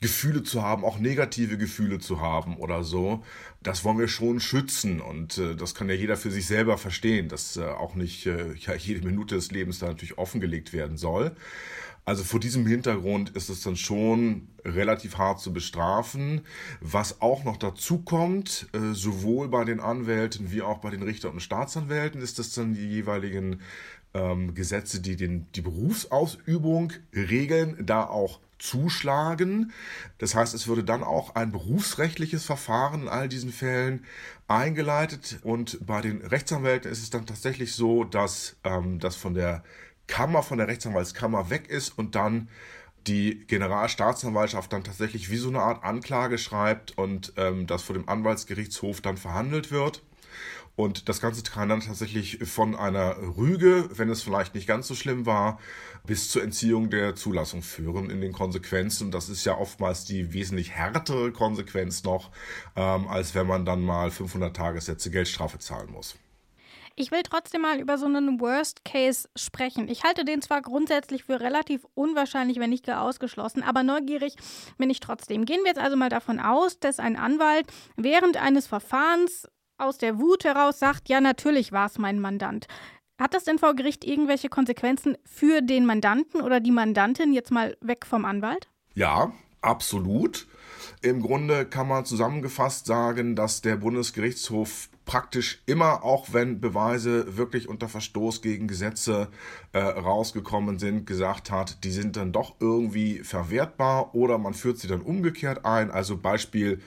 Gefühle 0.00 0.42
zu 0.42 0.62
haben, 0.62 0.84
auch 0.84 0.98
negative 0.98 1.56
Gefühle 1.56 1.98
zu 1.98 2.20
haben 2.20 2.56
oder 2.58 2.84
so, 2.84 3.24
das 3.62 3.84
wollen 3.84 3.98
wir 3.98 4.08
schon 4.08 4.38
schützen 4.38 5.00
und 5.00 5.38
äh, 5.38 5.56
das 5.56 5.74
kann 5.74 5.88
ja 5.88 5.94
jeder 5.94 6.16
für 6.16 6.30
sich 6.30 6.46
selber 6.46 6.76
verstehen, 6.76 7.28
dass 7.28 7.56
äh, 7.56 7.64
auch 7.64 7.94
nicht 7.94 8.26
äh, 8.26 8.52
ja, 8.54 8.74
jede 8.74 9.06
Minute 9.06 9.34
des 9.34 9.50
Lebens 9.50 9.78
da 9.78 9.86
natürlich 9.86 10.18
offengelegt 10.18 10.72
werden 10.72 10.98
soll. 10.98 11.34
Also 12.06 12.22
vor 12.22 12.38
diesem 12.38 12.66
Hintergrund 12.66 13.30
ist 13.30 13.48
es 13.48 13.62
dann 13.62 13.76
schon 13.76 14.48
relativ 14.62 15.16
hart 15.16 15.40
zu 15.40 15.54
bestrafen. 15.54 16.42
Was 16.82 17.22
auch 17.22 17.44
noch 17.44 17.56
dazu 17.56 18.02
kommt, 18.02 18.68
äh, 18.74 18.92
sowohl 18.92 19.48
bei 19.48 19.64
den 19.64 19.80
Anwälten 19.80 20.52
wie 20.52 20.60
auch 20.60 20.78
bei 20.78 20.90
den 20.90 21.02
Richter 21.02 21.30
und 21.30 21.40
Staatsanwälten, 21.40 22.20
ist 22.20 22.38
das 22.38 22.52
dann 22.52 22.74
die 22.74 22.86
jeweiligen 22.86 23.62
ähm, 24.14 24.54
Gesetze, 24.54 25.00
die 25.00 25.16
den, 25.16 25.46
die 25.54 25.60
Berufsausübung 25.60 26.92
regeln, 27.14 27.84
da 27.84 28.06
auch 28.06 28.40
zuschlagen. 28.58 29.72
Das 30.18 30.34
heißt, 30.34 30.54
es 30.54 30.66
würde 30.66 30.84
dann 30.84 31.02
auch 31.02 31.34
ein 31.34 31.52
berufsrechtliches 31.52 32.44
Verfahren 32.44 33.02
in 33.02 33.08
all 33.08 33.28
diesen 33.28 33.52
Fällen 33.52 34.04
eingeleitet. 34.48 35.40
Und 35.42 35.84
bei 35.84 36.00
den 36.00 36.22
Rechtsanwälten 36.22 36.90
ist 36.90 37.02
es 37.02 37.10
dann 37.10 37.26
tatsächlich 37.26 37.74
so, 37.74 38.04
dass 38.04 38.56
ähm, 38.64 39.00
das 39.00 39.16
von 39.16 39.34
der 39.34 39.62
Kammer, 40.06 40.42
von 40.42 40.58
der 40.58 40.68
Rechtsanwaltskammer 40.68 41.50
weg 41.50 41.68
ist 41.68 41.98
und 41.98 42.14
dann 42.14 42.48
die 43.06 43.46
Generalstaatsanwaltschaft 43.46 44.72
dann 44.72 44.84
tatsächlich 44.84 45.30
wie 45.30 45.36
so 45.36 45.48
eine 45.48 45.60
Art 45.60 45.84
Anklage 45.84 46.38
schreibt 46.38 46.96
und 46.96 47.34
ähm, 47.36 47.66
das 47.66 47.82
vor 47.82 47.94
dem 47.94 48.08
Anwaltsgerichtshof 48.08 49.02
dann 49.02 49.18
verhandelt 49.18 49.70
wird. 49.70 50.02
Und 50.76 51.08
das 51.08 51.20
Ganze 51.20 51.42
kann 51.42 51.68
dann 51.68 51.80
tatsächlich 51.80 52.38
von 52.44 52.74
einer 52.74 53.16
Rüge, 53.36 53.88
wenn 53.92 54.08
es 54.08 54.22
vielleicht 54.22 54.54
nicht 54.54 54.66
ganz 54.66 54.88
so 54.88 54.94
schlimm 54.94 55.24
war, 55.24 55.60
bis 56.04 56.30
zur 56.30 56.42
Entziehung 56.42 56.90
der 56.90 57.14
Zulassung 57.14 57.62
führen 57.62 58.10
in 58.10 58.20
den 58.20 58.32
Konsequenzen. 58.32 59.06
Und 59.06 59.14
das 59.14 59.28
ist 59.28 59.44
ja 59.44 59.56
oftmals 59.56 60.04
die 60.04 60.32
wesentlich 60.32 60.72
härtere 60.72 61.30
Konsequenz 61.30 62.02
noch, 62.02 62.30
ähm, 62.74 63.06
als 63.06 63.34
wenn 63.34 63.46
man 63.46 63.64
dann 63.64 63.82
mal 63.82 64.10
500 64.10 64.54
Tagessätze 64.54 65.10
Geldstrafe 65.10 65.58
zahlen 65.58 65.92
muss. 65.92 66.16
Ich 66.96 67.10
will 67.10 67.22
trotzdem 67.24 67.62
mal 67.62 67.80
über 67.80 67.98
so 67.98 68.06
einen 68.06 68.40
Worst 68.40 68.84
Case 68.84 69.28
sprechen. 69.34 69.88
Ich 69.88 70.04
halte 70.04 70.24
den 70.24 70.42
zwar 70.42 70.62
grundsätzlich 70.62 71.24
für 71.24 71.40
relativ 71.40 71.84
unwahrscheinlich, 71.94 72.60
wenn 72.60 72.70
nicht 72.70 72.86
gar 72.86 73.02
ausgeschlossen, 73.02 73.64
aber 73.64 73.82
neugierig 73.82 74.36
bin 74.78 74.90
ich 74.90 75.00
trotzdem. 75.00 75.44
Gehen 75.44 75.60
wir 75.62 75.70
jetzt 75.70 75.80
also 75.80 75.96
mal 75.96 76.08
davon 76.08 76.38
aus, 76.38 76.78
dass 76.78 77.00
ein 77.00 77.16
Anwalt 77.16 77.66
während 77.96 78.36
eines 78.36 78.68
Verfahrens 78.68 79.48
aus 79.78 79.98
der 79.98 80.18
Wut 80.18 80.44
heraus 80.44 80.78
sagt, 80.78 81.08
ja, 81.08 81.20
natürlich 81.20 81.72
war 81.72 81.86
es 81.86 81.98
mein 81.98 82.20
Mandant. 82.20 82.66
Hat 83.18 83.34
das 83.34 83.44
denn 83.44 83.58
vor 83.58 83.74
Gericht 83.74 84.04
irgendwelche 84.04 84.48
Konsequenzen 84.48 85.16
für 85.24 85.62
den 85.62 85.86
Mandanten 85.86 86.40
oder 86.40 86.60
die 86.60 86.72
Mandantin 86.72 87.32
jetzt 87.32 87.52
mal 87.52 87.76
weg 87.80 88.06
vom 88.06 88.24
Anwalt? 88.24 88.68
Ja, 88.94 89.32
absolut. 89.60 90.46
Im 91.00 91.22
Grunde 91.22 91.64
kann 91.64 91.86
man 91.86 92.04
zusammengefasst 92.04 92.86
sagen, 92.86 93.36
dass 93.36 93.60
der 93.60 93.76
Bundesgerichtshof 93.76 94.88
praktisch 95.04 95.62
immer, 95.66 96.02
auch 96.02 96.32
wenn 96.32 96.60
Beweise 96.60 97.36
wirklich 97.36 97.68
unter 97.68 97.88
Verstoß 97.88 98.42
gegen 98.42 98.66
Gesetze 98.66 99.28
äh, 99.72 99.78
rausgekommen 99.78 100.78
sind, 100.78 101.06
gesagt 101.06 101.50
hat, 101.50 101.84
die 101.84 101.90
sind 101.90 102.16
dann 102.16 102.32
doch 102.32 102.56
irgendwie 102.58 103.18
verwertbar 103.18 104.14
oder 104.14 104.38
man 104.38 104.54
führt 104.54 104.78
sie 104.78 104.88
dann 104.88 105.02
umgekehrt 105.02 105.64
ein. 105.64 105.90
Also 105.90 106.16
Beispiel 106.16 106.80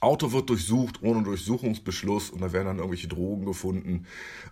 Auto 0.00 0.32
wird 0.32 0.48
durchsucht 0.48 1.02
ohne 1.02 1.22
Durchsuchungsbeschluss 1.22 2.30
und 2.30 2.40
da 2.40 2.52
werden 2.52 2.66
dann 2.66 2.78
irgendwelche 2.78 3.08
Drogen 3.08 3.44
gefunden. 3.44 4.06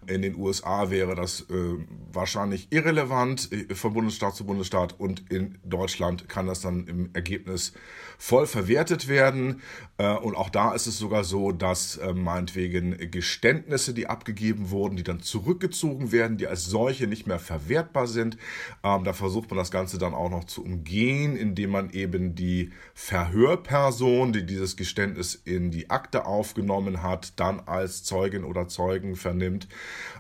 In 0.07 0.23
den 0.23 0.37
USA 0.37 0.91
wäre 0.91 1.15
das 1.15 1.43
äh, 1.49 1.75
wahrscheinlich 2.13 2.69
irrelevant 2.71 3.51
äh, 3.53 3.75
von 3.75 3.95
Bundesstaat 3.95 4.37
zu 4.37 4.45
Bundesstaat 4.45 5.01
und 5.01 5.31
in 5.31 5.59
Deutschland 5.65 6.29
kann 6.29 6.47
das 6.47 6.61
dann 6.61 6.87
im 6.87 7.11
Ergebnis 7.15 7.73
voll 8.19 8.47
verwertet 8.47 9.09
werden. 9.09 9.63
Äh, 9.97 10.17
und 10.17 10.35
auch 10.35 10.51
da 10.51 10.73
ist 10.73 10.87
es 10.87 10.99
sogar 10.99 11.25
so, 11.25 11.53
dass 11.53 11.97
äh, 11.97 12.13
meinetwegen 12.13 13.11
Geständnisse, 13.11 13.95
die 13.95 14.07
abgegeben 14.07 14.71
wurden, 14.71 14.97
die 14.97 15.05
dann 15.05 15.21
zurückgezogen 15.21 16.13
werden, 16.13 16.37
die 16.37 16.47
als 16.47 16.67
solche 16.67 17.07
nicht 17.07 17.27
mehr 17.27 17.39
verwertbar 17.39 18.07
sind. 18.07 18.37
Ähm, 18.83 19.05
da 19.05 19.13
versucht 19.13 19.51
man 19.51 19.59
das 19.59 19.71
Ganze 19.71 19.99
dann 19.99 20.15
auch 20.15 20.31
noch 20.31 20.45
zu 20.45 20.65
umgehen, 20.65 21.37
indem 21.37 21.71
man 21.71 21.91
eben 21.91 22.35
die 22.35 22.71
Verhörperson, 22.93 24.33
die 24.33 24.45
dieses 24.45 24.77
Geständnis 24.77 25.38
in 25.45 25.71
die 25.71 25.91
Akte 25.91 26.27
aufgenommen 26.27 27.03
hat, 27.03 27.39
dann 27.41 27.61
als 27.61 28.05
Zeugin 28.05 28.45
oder 28.45 28.69
Zeugen 28.69 29.17
vernimmt. 29.17 29.69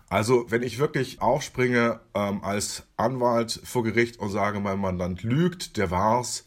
Also 0.08 0.46
wenn 0.50 0.62
ich 0.62 0.78
wirklich 0.78 1.20
aufspringe 1.20 2.00
ähm, 2.14 2.42
als 2.42 2.84
Anwalt 2.96 3.60
vor 3.64 3.84
Gericht 3.84 4.18
und 4.18 4.30
sage, 4.30 4.60
mein 4.60 4.78
Mandant 4.78 5.22
lügt, 5.22 5.76
der 5.76 5.90
war's, 5.90 6.44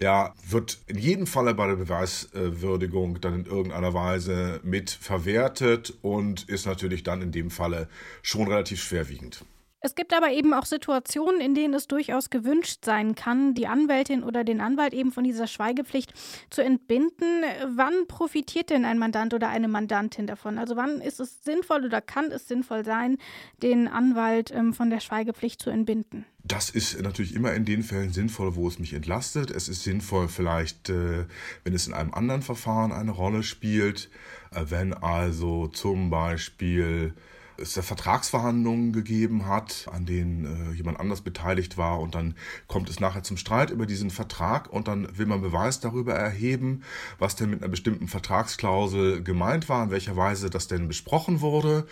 ja, 0.00 0.34
wird 0.46 0.78
in 0.86 0.98
jedem 0.98 1.26
Falle 1.26 1.54
bei 1.54 1.66
der 1.66 1.76
Beweiswürdigung 1.76 3.20
dann 3.20 3.40
in 3.40 3.46
irgendeiner 3.46 3.94
Weise 3.94 4.60
mit 4.62 4.90
verwertet 4.90 5.94
und 6.02 6.48
ist 6.48 6.66
natürlich 6.66 7.02
dann 7.02 7.22
in 7.22 7.32
dem 7.32 7.50
Falle 7.50 7.88
schon 8.22 8.48
relativ 8.48 8.82
schwerwiegend. 8.82 9.44
Es 9.84 9.94
gibt 9.94 10.14
aber 10.14 10.30
eben 10.30 10.54
auch 10.54 10.64
Situationen, 10.64 11.42
in 11.42 11.54
denen 11.54 11.74
es 11.74 11.86
durchaus 11.86 12.30
gewünscht 12.30 12.86
sein 12.86 13.14
kann, 13.14 13.52
die 13.52 13.66
Anwältin 13.66 14.22
oder 14.22 14.42
den 14.42 14.62
Anwalt 14.62 14.94
eben 14.94 15.12
von 15.12 15.24
dieser 15.24 15.46
Schweigepflicht 15.46 16.14
zu 16.48 16.64
entbinden. 16.64 17.42
Wann 17.76 18.06
profitiert 18.08 18.70
denn 18.70 18.86
ein 18.86 18.98
Mandant 18.98 19.34
oder 19.34 19.50
eine 19.50 19.68
Mandantin 19.68 20.26
davon? 20.26 20.56
Also 20.56 20.76
wann 20.76 21.02
ist 21.02 21.20
es 21.20 21.44
sinnvoll 21.44 21.84
oder 21.84 22.00
kann 22.00 22.32
es 22.32 22.48
sinnvoll 22.48 22.82
sein, 22.82 23.18
den 23.62 23.86
Anwalt 23.86 24.50
ähm, 24.52 24.72
von 24.72 24.88
der 24.88 25.00
Schweigepflicht 25.00 25.60
zu 25.60 25.68
entbinden? 25.68 26.24
Das 26.44 26.70
ist 26.70 26.98
natürlich 27.02 27.34
immer 27.34 27.52
in 27.52 27.66
den 27.66 27.82
Fällen 27.82 28.10
sinnvoll, 28.10 28.56
wo 28.56 28.66
es 28.68 28.78
mich 28.78 28.94
entlastet. 28.94 29.50
Es 29.50 29.68
ist 29.68 29.82
sinnvoll 29.82 30.28
vielleicht, 30.28 30.88
äh, 30.88 31.26
wenn 31.62 31.74
es 31.74 31.86
in 31.86 31.92
einem 31.92 32.14
anderen 32.14 32.40
Verfahren 32.40 32.90
eine 32.90 33.10
Rolle 33.10 33.42
spielt, 33.42 34.08
äh, 34.50 34.64
wenn 34.70 34.94
also 34.94 35.66
zum 35.66 36.08
Beispiel 36.08 37.12
es 37.56 37.74
Vertragsverhandlungen 37.74 38.92
gegeben 38.92 39.46
hat, 39.46 39.86
an 39.92 40.06
denen 40.06 40.72
äh, 40.72 40.74
jemand 40.74 41.00
anders 41.00 41.20
beteiligt 41.20 41.76
war 41.76 42.00
und 42.00 42.14
dann 42.14 42.34
kommt 42.66 42.88
es 42.88 43.00
nachher 43.00 43.22
zum 43.22 43.36
Streit 43.36 43.70
über 43.70 43.86
diesen 43.86 44.10
Vertrag 44.10 44.72
und 44.72 44.88
dann 44.88 45.16
will 45.16 45.26
man 45.26 45.40
Beweis 45.40 45.80
darüber 45.80 46.14
erheben, 46.14 46.82
was 47.18 47.36
denn 47.36 47.50
mit 47.50 47.62
einer 47.62 47.70
bestimmten 47.70 48.08
Vertragsklausel 48.08 49.22
gemeint 49.22 49.68
war, 49.68 49.84
in 49.84 49.90
welcher 49.90 50.16
Weise 50.16 50.50
das 50.50 50.68
denn 50.68 50.88
besprochen 50.88 51.40
wurde. 51.40 51.86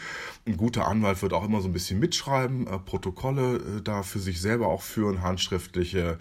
Ein 0.46 0.56
guter 0.56 0.88
Anwalt 0.88 1.22
wird 1.22 1.32
auch 1.32 1.44
immer 1.44 1.60
so 1.60 1.68
ein 1.68 1.72
bisschen 1.72 2.00
mitschreiben, 2.00 2.66
äh, 2.66 2.78
Protokolle 2.78 3.56
äh, 3.56 3.82
da 3.82 4.02
für 4.02 4.18
sich 4.18 4.40
selber 4.40 4.68
auch 4.68 4.82
führen, 4.82 5.22
handschriftliche 5.22 6.18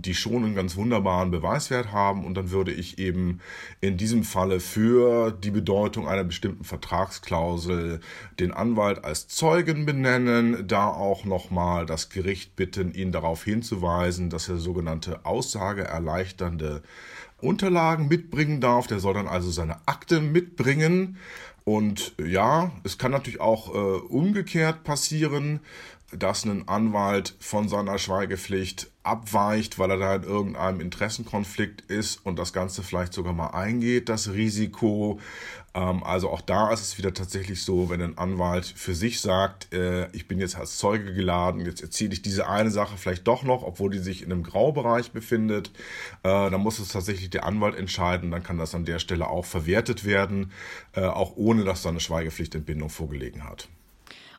die 0.00 0.14
schon 0.14 0.44
einen 0.44 0.54
ganz 0.54 0.76
wunderbaren 0.76 1.30
Beweiswert 1.30 1.92
haben. 1.92 2.24
Und 2.24 2.34
dann 2.34 2.50
würde 2.50 2.72
ich 2.72 2.98
eben 2.98 3.40
in 3.80 3.96
diesem 3.96 4.24
Falle 4.24 4.60
für 4.60 5.30
die 5.30 5.50
Bedeutung 5.50 6.08
einer 6.08 6.24
bestimmten 6.24 6.64
Vertragsklausel 6.64 8.00
den 8.38 8.52
Anwalt 8.52 9.04
als 9.04 9.28
Zeugen 9.28 9.86
benennen, 9.86 10.66
da 10.66 10.88
auch 10.88 11.24
nochmal 11.24 11.86
das 11.86 12.08
Gericht 12.08 12.56
bitten, 12.56 12.92
ihn 12.92 13.12
darauf 13.12 13.44
hinzuweisen, 13.44 14.30
dass 14.30 14.48
er 14.48 14.56
sogenannte 14.56 15.24
aussageerleichternde 15.24 16.82
Unterlagen 17.40 18.08
mitbringen 18.08 18.60
darf. 18.60 18.86
Der 18.86 19.00
soll 19.00 19.14
dann 19.14 19.28
also 19.28 19.50
seine 19.50 19.76
Akte 19.86 20.20
mitbringen. 20.20 21.18
Und 21.64 22.14
ja, 22.18 22.70
es 22.84 22.96
kann 22.96 23.10
natürlich 23.10 23.40
auch 23.40 23.74
äh, 23.74 23.98
umgekehrt 24.08 24.84
passieren, 24.84 25.60
dass 26.12 26.44
ein 26.44 26.68
Anwalt 26.68 27.34
von 27.38 27.68
seiner 27.68 27.98
Schweigepflicht 27.98 28.90
abweicht, 29.08 29.78
weil 29.78 29.90
er 29.90 29.96
da 29.96 30.14
in 30.16 30.22
irgendeinem 30.22 30.80
Interessenkonflikt 30.80 31.80
ist 31.82 32.24
und 32.24 32.38
das 32.38 32.52
Ganze 32.52 32.82
vielleicht 32.82 33.12
sogar 33.12 33.32
mal 33.32 33.48
eingeht, 33.48 34.08
das 34.08 34.32
Risiko. 34.32 35.18
Ähm, 35.74 36.02
also 36.02 36.30
auch 36.30 36.40
da 36.40 36.72
ist 36.72 36.80
es 36.82 36.98
wieder 36.98 37.14
tatsächlich 37.14 37.62
so, 37.62 37.90
wenn 37.90 38.02
ein 38.02 38.18
Anwalt 38.18 38.66
für 38.66 38.94
sich 38.94 39.20
sagt, 39.20 39.72
äh, 39.72 40.10
ich 40.12 40.28
bin 40.28 40.38
jetzt 40.38 40.56
als 40.56 40.78
Zeuge 40.78 41.14
geladen, 41.14 41.64
jetzt 41.64 41.82
erzähle 41.82 42.12
ich 42.12 42.22
diese 42.22 42.48
eine 42.48 42.70
Sache 42.70 42.96
vielleicht 42.96 43.26
doch 43.26 43.42
noch, 43.42 43.62
obwohl 43.62 43.90
die 43.90 43.98
sich 43.98 44.22
in 44.22 44.32
einem 44.32 44.42
Graubereich 44.42 45.12
befindet, 45.12 45.70
äh, 46.22 46.50
dann 46.50 46.60
muss 46.60 46.78
es 46.78 46.88
tatsächlich 46.88 47.30
der 47.30 47.44
Anwalt 47.44 47.76
entscheiden, 47.76 48.30
dann 48.30 48.42
kann 48.42 48.58
das 48.58 48.74
an 48.74 48.84
der 48.84 48.98
Stelle 48.98 49.28
auch 49.28 49.44
verwertet 49.44 50.04
werden, 50.04 50.52
äh, 50.92 51.02
auch 51.02 51.36
ohne 51.36 51.64
dass 51.64 51.82
da 51.82 51.90
eine 51.90 52.00
Schweigepflichtentbindung 52.00 52.90
vorgelegen 52.90 53.44
hat. 53.44 53.68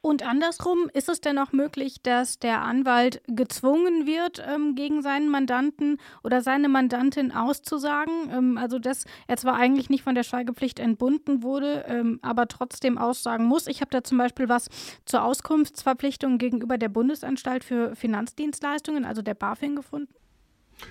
Und 0.02 0.24
andersrum, 0.24 0.90
ist 0.94 1.10
es 1.10 1.22
denn 1.22 1.38
auch 1.38 1.52
möglich, 1.52 2.02
dass 2.02 2.40
der 2.40 2.62
Anwalt 2.62 3.22
gezwungen 3.28 4.06
wird, 4.06 4.42
ähm, 4.48 4.76
gegen 4.76 5.02
seinen 5.02 5.30
Mandanten 5.30 5.98
oder 6.24 6.42
seine 6.42 6.70
Mandantin 6.70 7.32
auszusagen? 7.32 8.30
Ähm, 8.32 8.58
also, 8.58 8.80
dass 8.80 9.06
er 9.28 9.38
zwar 9.38 9.56
eigentlich 9.56 9.90
nicht 9.90 10.04
von 10.04 10.16
der 10.16 10.24
Schweigepflicht 10.24 10.80
entbunden 10.80 11.44
wurde, 11.44 11.86
ähm, 11.88 12.20
aber 12.22 12.48
trotzdem 12.48 12.98
aussagen 12.98 13.46
muss. 13.46 13.68
Ich 13.68 13.82
habe 13.82 13.92
da 13.92 14.04
zum 14.04 14.18
Beispiel 14.18 14.50
was 14.50 14.70
zur 15.06 15.24
Auskunftsverpflichtung 15.24 16.38
gegenüber 16.38 16.78
der 16.78 16.90
Bundesanstalt 16.90 17.64
für 17.64 17.96
Finanzdienstleistungen, 17.96 19.06
also 19.06 19.22
der 19.22 19.34
BaFin, 19.34 19.76
gefunden. 19.76 20.14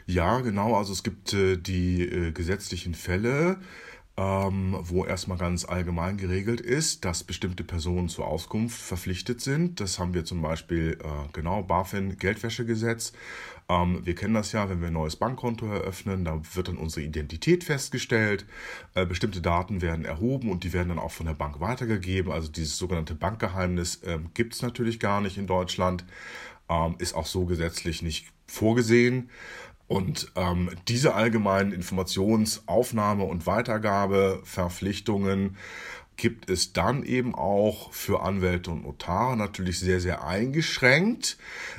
Ja, 0.06 0.40
genau. 0.40 0.74
Also 0.74 0.92
es 0.92 1.02
gibt 1.02 1.32
äh, 1.32 1.56
die 1.56 2.02
äh, 2.02 2.32
gesetzlichen 2.32 2.94
Fälle, 2.94 3.58
ähm, 4.18 4.76
wo 4.82 5.04
erstmal 5.04 5.38
ganz 5.38 5.64
allgemein 5.64 6.16
geregelt 6.16 6.60
ist, 6.60 7.04
dass 7.04 7.22
bestimmte 7.22 7.62
Personen 7.62 8.08
zur 8.08 8.26
Auskunft 8.26 8.76
verpflichtet 8.76 9.40
sind. 9.40 9.78
Das 9.78 10.00
haben 10.00 10.12
wir 10.12 10.24
zum 10.24 10.42
Beispiel, 10.42 10.98
äh, 11.00 11.28
genau, 11.32 11.62
BaFin, 11.62 12.18
Geldwäschegesetz. 12.18 13.12
Ähm, 13.68 14.04
wir 14.04 14.16
kennen 14.16 14.34
das 14.34 14.50
ja, 14.50 14.68
wenn 14.68 14.80
wir 14.80 14.88
ein 14.88 14.94
neues 14.94 15.14
Bankkonto 15.14 15.66
eröffnen, 15.66 16.24
da 16.24 16.40
wird 16.54 16.66
dann 16.66 16.78
unsere 16.78 17.06
Identität 17.06 17.62
festgestellt, 17.62 18.44
äh, 18.96 19.06
bestimmte 19.06 19.40
Daten 19.40 19.82
werden 19.82 20.04
erhoben 20.04 20.50
und 20.50 20.64
die 20.64 20.72
werden 20.72 20.88
dann 20.88 20.98
auch 20.98 21.12
von 21.12 21.26
der 21.26 21.34
Bank 21.34 21.60
weitergegeben. 21.60 22.32
Also 22.32 22.50
dieses 22.50 22.76
sogenannte 22.76 23.14
Bankgeheimnis 23.14 24.02
äh, 24.02 24.18
gibt 24.34 24.54
es 24.54 24.62
natürlich 24.62 24.98
gar 24.98 25.20
nicht 25.20 25.38
in 25.38 25.46
Deutschland, 25.46 26.04
ähm, 26.68 26.96
ist 26.98 27.14
auch 27.14 27.26
so 27.26 27.44
gesetzlich 27.44 28.02
nicht 28.02 28.26
vorgesehen. 28.48 29.30
Und 29.88 30.30
ähm, 30.36 30.70
diese 30.86 31.14
allgemeinen 31.14 31.72
Informationsaufnahme 31.72 33.24
und 33.24 33.46
Weitergabeverpflichtungen 33.46 35.56
gibt 36.18 36.50
es 36.50 36.72
dann 36.72 37.04
eben 37.04 37.34
auch 37.34 37.92
für 37.92 38.22
Anwälte 38.22 38.72
und 38.72 38.82
Notare 38.82 39.36
natürlich 39.36 39.78
sehr, 39.78 40.00
sehr 40.00 40.24
eingeschränkt. 40.24 41.38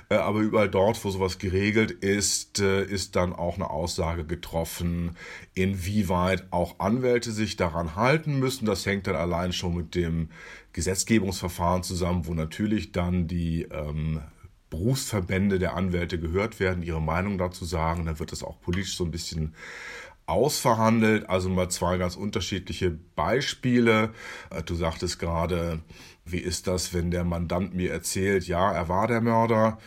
Äh, 0.09 0.15
aber 0.15 0.39
überall 0.39 0.69
dort, 0.69 1.03
wo 1.03 1.11
sowas 1.11 1.37
geregelt 1.37 1.91
ist, 1.91 2.59
äh, 2.59 2.83
ist 2.83 3.15
dann 3.15 3.33
auch 3.33 3.55
eine 3.55 3.69
Aussage 3.69 4.25
getroffen, 4.25 5.15
inwieweit 5.53 6.51
auch 6.51 6.79
Anwälte 6.79 7.31
sich 7.31 7.57
daran 7.57 7.95
halten 7.95 8.39
müssen. 8.39 8.65
Das 8.65 8.85
hängt 8.85 9.07
dann 9.07 9.17
allein 9.17 9.53
schon 9.53 9.75
mit 9.75 9.93
dem 9.93 10.29
Gesetzgebungsverfahren 10.73 11.83
zusammen, 11.83 12.25
wo 12.25 12.33
natürlich 12.33 12.93
dann 12.93 13.27
die 13.27 13.63
ähm, 13.63 14.21
Berufsverbände 14.69 15.59
der 15.59 15.75
Anwälte 15.75 16.19
gehört 16.19 16.59
werden, 16.59 16.83
ihre 16.83 17.01
Meinung 17.01 17.37
dazu 17.37 17.65
sagen. 17.65 18.05
Dann 18.05 18.19
wird 18.19 18.31
das 18.31 18.43
auch 18.43 18.61
politisch 18.61 18.95
so 18.95 19.03
ein 19.03 19.11
bisschen 19.11 19.55
ausverhandelt. 20.25 21.27
Also 21.29 21.49
mal 21.49 21.69
zwei 21.69 21.97
ganz 21.97 22.15
unterschiedliche 22.15 22.91
Beispiele. 22.91 24.13
Äh, 24.49 24.63
du 24.63 24.75
sagtest 24.75 25.19
gerade, 25.19 25.79
wie 26.25 26.37
ist 26.37 26.67
das, 26.67 26.93
wenn 26.93 27.11
der 27.11 27.23
Mandant 27.23 27.73
mir 27.73 27.91
erzählt, 27.91 28.47
ja, 28.47 28.71
er 28.71 28.87
war 28.89 29.07
der 29.07 29.21
Mörder. 29.21 29.79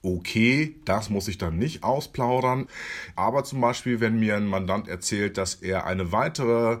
Okay, 0.00 0.76
das 0.84 1.10
muss 1.10 1.26
ich 1.26 1.38
dann 1.38 1.58
nicht 1.58 1.82
ausplaudern. 1.82 2.68
Aber 3.16 3.42
zum 3.42 3.60
Beispiel, 3.60 4.00
wenn 4.00 4.18
mir 4.18 4.36
ein 4.36 4.46
Mandant 4.46 4.86
erzählt, 4.86 5.36
dass 5.36 5.56
er 5.56 5.86
eine 5.86 6.12
weitere 6.12 6.78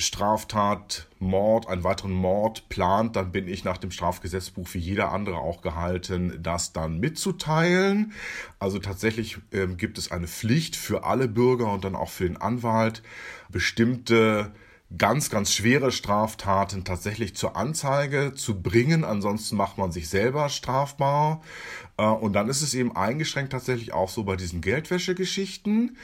Straftat, 0.00 1.08
Mord, 1.18 1.68
einen 1.68 1.84
weiteren 1.84 2.12
Mord 2.12 2.68
plant, 2.68 3.16
dann 3.16 3.32
bin 3.32 3.48
ich 3.48 3.64
nach 3.64 3.78
dem 3.78 3.90
Strafgesetzbuch 3.90 4.68
wie 4.72 4.78
jeder 4.78 5.12
andere 5.12 5.36
auch 5.36 5.62
gehalten, 5.62 6.38
das 6.42 6.72
dann 6.72 6.98
mitzuteilen. 6.98 8.12
Also 8.58 8.78
tatsächlich 8.78 9.38
ähm, 9.52 9.76
gibt 9.76 9.98
es 9.98 10.10
eine 10.10 10.28
Pflicht 10.28 10.76
für 10.76 11.04
alle 11.04 11.28
Bürger 11.28 11.72
und 11.72 11.84
dann 11.84 11.94
auch 11.94 12.10
für 12.10 12.24
den 12.24 12.36
Anwalt, 12.36 13.02
bestimmte 13.50 14.52
ganz, 14.96 15.30
ganz 15.30 15.52
schwere 15.52 15.92
Straftaten 15.92 16.84
tatsächlich 16.84 17.36
zur 17.36 17.56
Anzeige 17.56 18.34
zu 18.34 18.60
bringen. 18.60 19.04
Ansonsten 19.04 19.56
macht 19.56 19.78
man 19.78 19.92
sich 19.92 20.08
selber 20.08 20.48
strafbar. 20.48 21.42
Äh, 21.96 22.04
und 22.04 22.32
dann 22.32 22.48
ist 22.48 22.62
es 22.62 22.74
eben 22.74 22.96
eingeschränkt 22.96 23.52
tatsächlich 23.52 23.92
auch 23.92 24.08
so 24.08 24.24
bei 24.24 24.36
diesen 24.36 24.60
Geldwäschegeschichten. 24.60 25.96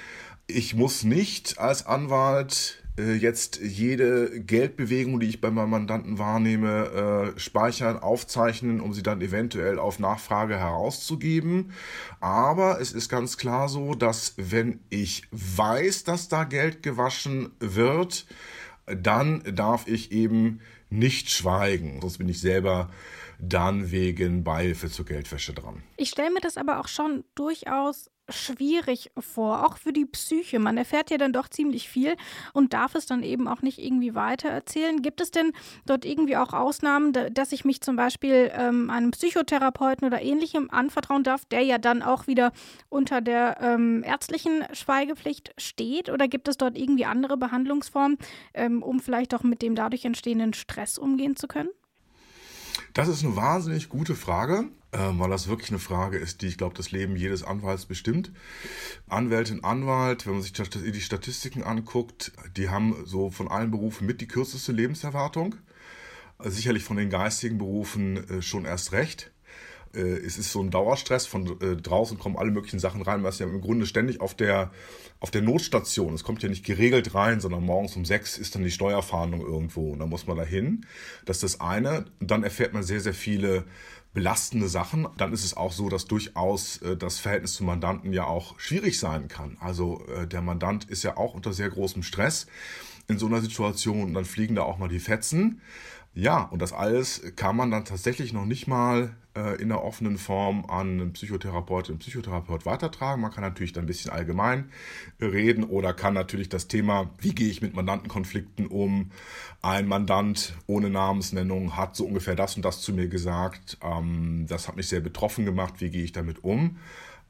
Ich 0.46 0.74
muss 0.74 1.02
nicht 1.02 1.58
als 1.58 1.86
Anwalt 1.86 2.82
jetzt 2.96 3.60
jede 3.60 4.40
Geldbewegung, 4.40 5.20
die 5.20 5.28
ich 5.28 5.40
bei 5.40 5.50
meinem 5.50 5.70
Mandanten 5.70 6.18
wahrnehme, 6.18 7.34
äh, 7.36 7.38
speichern, 7.38 7.98
aufzeichnen, 7.98 8.80
um 8.80 8.94
sie 8.94 9.02
dann 9.02 9.20
eventuell 9.20 9.78
auf 9.78 9.98
Nachfrage 9.98 10.58
herauszugeben. 10.58 11.72
Aber 12.20 12.80
es 12.80 12.92
ist 12.92 13.08
ganz 13.08 13.36
klar 13.36 13.68
so, 13.68 13.94
dass 13.94 14.34
wenn 14.36 14.80
ich 14.88 15.24
weiß, 15.30 16.04
dass 16.04 16.28
da 16.28 16.44
Geld 16.44 16.82
gewaschen 16.82 17.50
wird, 17.60 18.26
dann 18.86 19.42
darf 19.54 19.86
ich 19.88 20.12
eben 20.12 20.60
nicht 20.88 21.30
schweigen. 21.30 22.00
Sonst 22.00 22.18
bin 22.18 22.28
ich 22.28 22.40
selber 22.40 22.88
dann 23.38 23.90
wegen 23.90 24.44
Beihilfe 24.44 24.90
zur 24.90 25.04
Geldwäsche 25.04 25.52
dran. 25.52 25.82
Ich 25.96 26.10
stelle 26.10 26.30
mir 26.30 26.40
das 26.40 26.56
aber 26.56 26.80
auch 26.80 26.88
schon 26.88 27.24
durchaus 27.34 28.10
schwierig 28.28 29.10
vor, 29.18 29.66
auch 29.66 29.76
für 29.76 29.92
die 29.92 30.06
Psyche. 30.06 30.58
Man 30.58 30.76
erfährt 30.76 31.10
ja 31.10 31.18
dann 31.18 31.32
doch 31.32 31.48
ziemlich 31.48 31.88
viel 31.88 32.16
und 32.52 32.72
darf 32.72 32.94
es 32.94 33.06
dann 33.06 33.22
eben 33.22 33.48
auch 33.48 33.62
nicht 33.62 33.78
irgendwie 33.78 34.14
weiter 34.14 34.48
erzählen. 34.48 35.02
Gibt 35.02 35.20
es 35.20 35.30
denn 35.30 35.52
dort 35.86 36.04
irgendwie 36.04 36.36
auch 36.36 36.52
Ausnahmen, 36.52 37.12
dass 37.32 37.52
ich 37.52 37.64
mich 37.64 37.80
zum 37.80 37.96
Beispiel 37.96 38.50
ähm, 38.54 38.90
einem 38.90 39.10
Psychotherapeuten 39.10 40.06
oder 40.06 40.22
ähnlichem 40.22 40.70
anvertrauen 40.70 41.22
darf, 41.22 41.44
der 41.44 41.62
ja 41.62 41.78
dann 41.78 42.02
auch 42.02 42.26
wieder 42.26 42.52
unter 42.88 43.20
der 43.20 43.58
ähm, 43.60 44.02
ärztlichen 44.04 44.64
Schweigepflicht 44.72 45.54
steht? 45.58 46.10
Oder 46.10 46.28
gibt 46.28 46.48
es 46.48 46.56
dort 46.56 46.76
irgendwie 46.76 47.04
andere 47.04 47.36
Behandlungsformen, 47.36 48.18
ähm, 48.54 48.82
um 48.82 49.00
vielleicht 49.00 49.34
auch 49.34 49.42
mit 49.42 49.62
dem 49.62 49.74
dadurch 49.74 50.04
entstehenden 50.04 50.52
Stress 50.52 50.98
umgehen 50.98 51.36
zu 51.36 51.46
können? 51.46 51.68
Das 52.92 53.08
ist 53.08 53.24
eine 53.24 53.36
wahnsinnig 53.36 53.88
gute 53.88 54.14
Frage, 54.14 54.64
äh, 54.92 54.98
weil 54.98 55.30
das 55.30 55.48
wirklich 55.48 55.70
eine 55.70 55.78
Frage 55.78 56.18
ist, 56.18 56.42
die, 56.42 56.46
ich 56.46 56.58
glaube, 56.58 56.74
das 56.74 56.90
Leben 56.90 57.16
jedes 57.16 57.42
Anwalts 57.42 57.86
bestimmt. 57.86 58.32
Anwältin, 59.08 59.64
Anwalt, 59.64 60.26
wenn 60.26 60.34
man 60.34 60.42
sich 60.42 60.52
die 60.52 61.00
Statistiken 61.00 61.62
anguckt, 61.62 62.32
die 62.56 62.68
haben 62.68 62.96
so 63.04 63.30
von 63.30 63.48
allen 63.48 63.70
Berufen 63.70 64.06
mit 64.06 64.20
die 64.20 64.28
kürzeste 64.28 64.72
Lebenserwartung. 64.72 65.56
Sicherlich 66.38 66.84
von 66.84 66.98
den 66.98 67.08
geistigen 67.08 67.58
Berufen 67.58 68.28
äh, 68.28 68.42
schon 68.42 68.64
erst 68.64 68.92
recht 68.92 69.32
es 70.00 70.38
ist 70.38 70.52
so 70.52 70.60
ein 70.62 70.70
Dauerstress. 70.70 71.26
Von 71.26 71.60
äh, 71.60 71.76
draußen 71.76 72.18
kommen 72.18 72.36
alle 72.36 72.50
möglichen 72.50 72.78
Sachen 72.78 73.02
rein. 73.02 73.22
Man 73.22 73.30
ist 73.30 73.40
ja 73.40 73.46
im 73.46 73.60
Grunde 73.60 73.86
ständig 73.86 74.20
auf 74.20 74.34
der, 74.34 74.70
auf 75.20 75.30
der 75.30 75.42
Notstation. 75.42 76.14
Es 76.14 76.24
kommt 76.24 76.42
ja 76.42 76.48
nicht 76.48 76.64
geregelt 76.64 77.14
rein, 77.14 77.40
sondern 77.40 77.64
morgens 77.64 77.96
um 77.96 78.04
sechs 78.04 78.38
ist 78.38 78.54
dann 78.54 78.62
die 78.62 78.70
Steuerfahndung 78.70 79.40
irgendwo 79.40 79.92
und 79.92 79.98
dann 79.98 80.08
muss 80.08 80.26
man 80.26 80.36
da 80.36 80.44
hin. 80.44 80.86
Das 81.24 81.42
ist 81.42 81.42
das 81.42 81.60
eine. 81.60 82.04
Dann 82.20 82.42
erfährt 82.42 82.72
man 82.72 82.82
sehr, 82.82 83.00
sehr 83.00 83.14
viele 83.14 83.64
belastende 84.16 84.68
Sachen. 84.68 85.06
Dann 85.18 85.34
ist 85.34 85.44
es 85.44 85.56
auch 85.56 85.72
so, 85.72 85.90
dass 85.90 86.06
durchaus 86.06 86.78
äh, 86.78 86.96
das 86.96 87.18
Verhältnis 87.18 87.52
zum 87.52 87.66
Mandanten 87.66 88.12
ja 88.14 88.24
auch 88.24 88.58
schwierig 88.58 88.98
sein 88.98 89.28
kann. 89.28 89.58
Also 89.60 90.04
äh, 90.06 90.26
der 90.26 90.40
Mandant 90.40 90.84
ist 90.84 91.02
ja 91.02 91.18
auch 91.18 91.34
unter 91.34 91.52
sehr 91.52 91.68
großem 91.68 92.02
Stress 92.02 92.46
in 93.08 93.18
so 93.18 93.26
einer 93.26 93.40
Situation 93.40 94.02
und 94.02 94.14
dann 94.14 94.24
fliegen 94.24 94.54
da 94.54 94.62
auch 94.62 94.78
mal 94.78 94.88
die 94.88 95.00
Fetzen. 95.00 95.60
Ja, 96.16 96.44
und 96.44 96.62
das 96.62 96.72
alles 96.72 97.20
kann 97.36 97.56
man 97.56 97.70
dann 97.70 97.84
tatsächlich 97.84 98.32
noch 98.32 98.46
nicht 98.46 98.66
mal 98.66 99.14
äh, 99.36 99.60
in 99.60 99.68
der 99.68 99.84
offenen 99.84 100.16
Form 100.16 100.64
an 100.64 100.98
einen 100.98 101.12
Psychotherapeut, 101.12 101.90
einen 101.90 101.98
Psychotherapeut 101.98 102.64
weitertragen. 102.64 103.20
Man 103.20 103.30
kann 103.30 103.42
natürlich 103.42 103.74
dann 103.74 103.84
ein 103.84 103.86
bisschen 103.86 104.10
allgemein 104.10 104.70
reden 105.20 105.62
oder 105.62 105.92
kann 105.92 106.14
natürlich 106.14 106.48
das 106.48 106.68
Thema, 106.68 107.10
wie 107.20 107.34
gehe 107.34 107.50
ich 107.50 107.60
mit 107.60 107.74
Mandantenkonflikten 107.74 108.66
um? 108.66 109.10
Ein 109.60 109.88
Mandant 109.88 110.54
ohne 110.66 110.88
Namensnennung 110.88 111.76
hat 111.76 111.96
so 111.96 112.06
ungefähr 112.06 112.34
das 112.34 112.56
und 112.56 112.64
das 112.64 112.80
zu 112.80 112.94
mir 112.94 113.08
gesagt. 113.08 113.76
Ähm, 113.82 114.46
das 114.48 114.68
hat 114.68 114.76
mich 114.76 114.88
sehr 114.88 115.00
betroffen 115.00 115.44
gemacht. 115.44 115.74
Wie 115.80 115.90
gehe 115.90 116.04
ich 116.04 116.12
damit 116.12 116.42
um? 116.42 116.78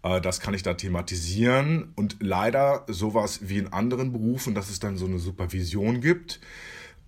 Äh, 0.04 0.20
das 0.20 0.38
kann 0.38 0.54
ich 0.54 0.62
da 0.62 0.74
thematisieren 0.74 1.92
und 1.96 2.18
leider 2.20 2.84
sowas 2.86 3.40
wie 3.48 3.58
in 3.58 3.72
anderen 3.72 4.12
Berufen, 4.12 4.54
dass 4.54 4.70
es 4.70 4.78
dann 4.78 4.96
so 4.96 5.06
eine 5.06 5.18
Supervision 5.18 6.00
gibt 6.00 6.38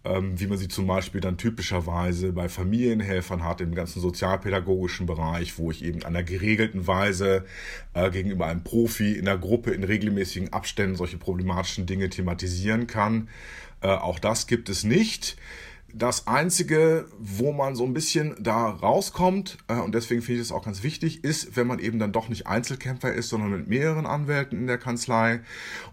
wie 0.09 0.47
man 0.47 0.59
sie 0.59 0.69
zum 0.69 0.87
Beispiel 0.87 1.21
dann 1.21 1.37
typischerweise 1.37 2.33
bei 2.33 2.49
Familienhelfern 2.49 3.45
hat, 3.45 3.61
im 3.61 3.75
ganzen 3.75 4.01
sozialpädagogischen 4.01 5.07
Bereich, 5.07 5.59
wo 5.59 5.71
ich 5.71 5.85
eben 5.85 6.05
einer 6.05 6.23
geregelten 6.23 6.87
Weise 6.87 7.45
äh, 7.95 8.11
gegenüber 8.11 8.47
einem 8.47 8.65
Profi 8.65 9.13
in 9.13 9.25
der 9.25 9.39
Gruppe 9.39 9.73
in 9.73 9.85
regelmäßigen 9.85 10.53
Abständen 10.53 10.97
solche 10.97 11.19
problematischen 11.19 11.87
Dinge 11.87 12.09
thematisieren 12.09 12.87
kann. 12.87 13.29
Äh, 13.81 13.89
auch 13.89 14.19
das 14.19 14.47
gibt 14.47 14.69
es 14.69 14.85
nicht. 14.85 15.37
Das 15.95 16.27
Einzige, 16.27 17.07
wo 17.19 17.53
man 17.53 17.75
so 17.75 17.85
ein 17.85 17.95
bisschen 17.95 18.37
da 18.39 18.69
rauskommt, 18.69 19.57
äh, 19.69 19.77
und 19.77 19.95
deswegen 19.95 20.21
finde 20.21 20.43
ich 20.43 20.49
es 20.49 20.53
auch 20.53 20.65
ganz 20.65 20.83
wichtig, 20.83 21.25
ist, 21.25 21.57
wenn 21.57 21.67
man 21.67 21.79
eben 21.79 21.99
dann 21.99 22.13
doch 22.13 22.29
nicht 22.29 22.47
Einzelkämpfer 22.47 23.13
ist, 23.13 23.31
sondern 23.31 23.51
mit 23.51 23.69
mehreren 23.69 24.05
Anwälten 24.05 24.59
in 24.59 24.67
der 24.67 24.77
Kanzlei 24.77 25.41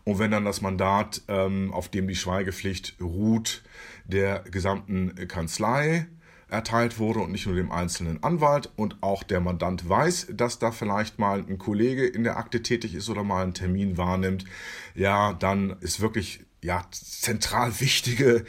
und 0.04 0.20
wenn 0.20 0.32
dann 0.32 0.44
das 0.44 0.62
Mandat, 0.62 1.22
ähm, 1.30 1.72
auf 1.74 1.88
dem 1.88 2.10
die 2.10 2.16
Schweigepflicht 2.16 2.98
ruht, 3.00 3.64
der 4.08 4.40
gesamten 4.40 5.16
Kanzlei 5.28 6.08
erteilt 6.48 7.00
wurde 7.00 7.20
und 7.22 7.32
nicht 7.32 7.48
nur 7.48 7.56
dem 7.56 7.72
einzelnen 7.72 8.24
Anwalt. 8.24 8.72
Und 8.76 8.98
auch 9.02 9.24
der 9.24 9.42
Mandant 9.42 9.88
weiß, 9.88 10.28
dass 10.34 10.60
da 10.60 10.72
vielleicht 10.72 11.20
mal 11.20 11.40
ein 11.40 11.58
Kollege 11.58 12.06
in 12.06 12.24
der 12.24 12.38
Akte 12.38 12.62
tätig 12.62 12.96
ist 12.96 13.10
oder 13.10 13.24
mal 13.24 13.44
einen 13.44 13.54
Termin 13.54 13.98
wahrnimmt, 13.98 14.46
ja, 14.94 15.34
dann 15.34 15.78
ist 15.82 16.02
wirklich 16.02 16.46
ja, 16.62 16.84
zentral 16.92 17.80
wichtige 17.80 18.46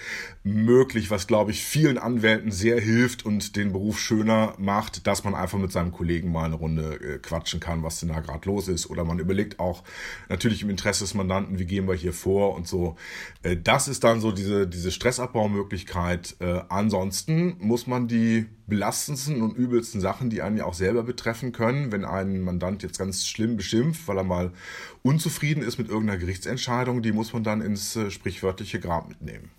möglich, 0.47 1.11
was 1.11 1.27
glaube 1.27 1.51
ich 1.51 1.65
vielen 1.65 1.99
Anwälten 1.99 2.53
sehr 2.53 2.81
hilft 2.81 3.27
und 3.27 3.57
den 3.57 3.73
Beruf 3.73 3.99
schöner 3.99 4.55
macht, 4.59 5.09
dass 5.09 5.25
man 5.25 5.35
einfach 5.35 5.59
mit 5.59 5.73
seinem 5.73 5.91
Kollegen 5.91 6.31
mal 6.31 6.45
eine 6.45 6.55
Runde 6.55 7.01
äh, 7.01 7.19
quatschen 7.19 7.59
kann, 7.59 7.83
was 7.83 7.99
denn 7.99 8.11
da 8.11 8.21
gerade 8.21 8.49
los 8.49 8.69
ist. 8.69 8.89
Oder 8.89 9.05
man 9.05 9.19
überlegt 9.19 9.59
auch 9.59 9.83
natürlich 10.29 10.63
im 10.63 10.71
Interesse 10.71 11.03
des 11.03 11.15
Mandanten, 11.15 11.59
wie 11.59 11.65
gehen 11.65 11.89
wir 11.89 11.97
hier 11.97 12.13
vor 12.13 12.55
und 12.55 12.69
so. 12.69 12.95
Äh, 13.43 13.57
das 13.57 13.89
ist 13.89 14.05
dann 14.05 14.21
so 14.21 14.31
diese, 14.31 14.69
diese 14.69 14.93
Stressabbaumöglichkeit. 14.93 16.37
Äh, 16.39 16.61
ansonsten 16.69 17.57
muss 17.59 17.89
man 17.89 18.07
die 18.07 18.47
belastendsten 18.69 19.43
und 19.43 19.57
übelsten 19.57 20.01
Sachen, 20.01 20.31
die 20.31 20.43
einen 20.43 20.59
ja 20.59 20.65
auch 20.65 20.75
selber 20.75 21.03
betreffen 21.03 21.51
können, 21.51 21.91
wenn 21.91 22.05
ein 22.05 22.41
Mandant 22.41 22.85
jetzt 22.85 23.01
ganz 23.01 23.27
schlimm 23.27 23.57
beschimpft, 23.57 24.07
weil 24.07 24.19
er 24.19 24.25
mal 24.25 24.53
unzufrieden 25.03 25.65
ist 25.65 25.79
mit 25.79 25.89
irgendeiner 25.89 26.21
Gerichtsentscheidung, 26.21 27.03
die 27.03 27.13
muss 27.13 27.33
man 27.33 27.43
dann 27.43 27.63
ins 27.63 27.97
äh, 27.97 28.13
sprichwörtliche 28.13 28.79
Grab 28.79 29.09
mitnehmen. 29.09 29.51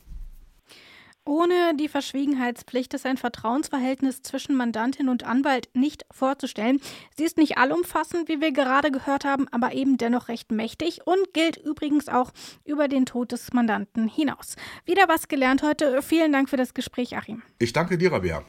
Ohne 1.27 1.75
die 1.75 1.89
Verschwiegenheitspflicht 1.89 2.93
ist 2.93 3.05
ein 3.05 3.17
Vertrauensverhältnis 3.17 4.21
zwischen 4.21 4.55
Mandantin 4.55 5.09
und 5.09 5.25
Anwalt 5.25 5.67
nicht 5.73 6.05
vorzustellen. 6.09 6.79
Sie 7.17 7.25
ist 7.25 7.37
nicht 7.37 7.57
allumfassend, 7.57 8.29
wie 8.29 8.39
wir 8.39 8.53
gerade 8.53 8.91
gehört 8.91 9.25
haben, 9.25 9.45
aber 9.51 9.73
eben 9.73 9.97
dennoch 9.97 10.29
recht 10.29 10.53
mächtig 10.53 11.01
und 11.05 11.33
gilt 11.33 11.57
übrigens 11.57 12.07
auch 12.07 12.31
über 12.63 12.87
den 12.87 13.05
Tod 13.05 13.33
des 13.33 13.51
Mandanten 13.51 14.07
hinaus. 14.07 14.55
Wieder 14.85 15.09
was 15.09 15.27
gelernt 15.27 15.63
heute. 15.63 16.01
Vielen 16.01 16.31
Dank 16.31 16.49
für 16.49 16.55
das 16.55 16.73
Gespräch, 16.73 17.17
Achim. 17.17 17.43
Ich 17.59 17.73
danke 17.73 17.97
dir, 17.97 18.13
Rabea. 18.13 18.45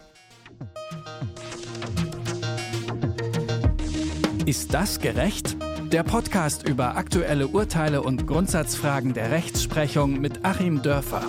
Ist 4.46 4.72
das 4.72 5.00
gerecht? 5.00 5.56
Der 5.90 6.04
Podcast 6.04 6.68
über 6.68 6.96
aktuelle 6.96 7.48
Urteile 7.48 8.02
und 8.02 8.28
Grundsatzfragen 8.28 9.14
der 9.14 9.32
Rechtsprechung 9.32 10.20
mit 10.20 10.44
Achim 10.44 10.80
Dörfer. 10.82 11.26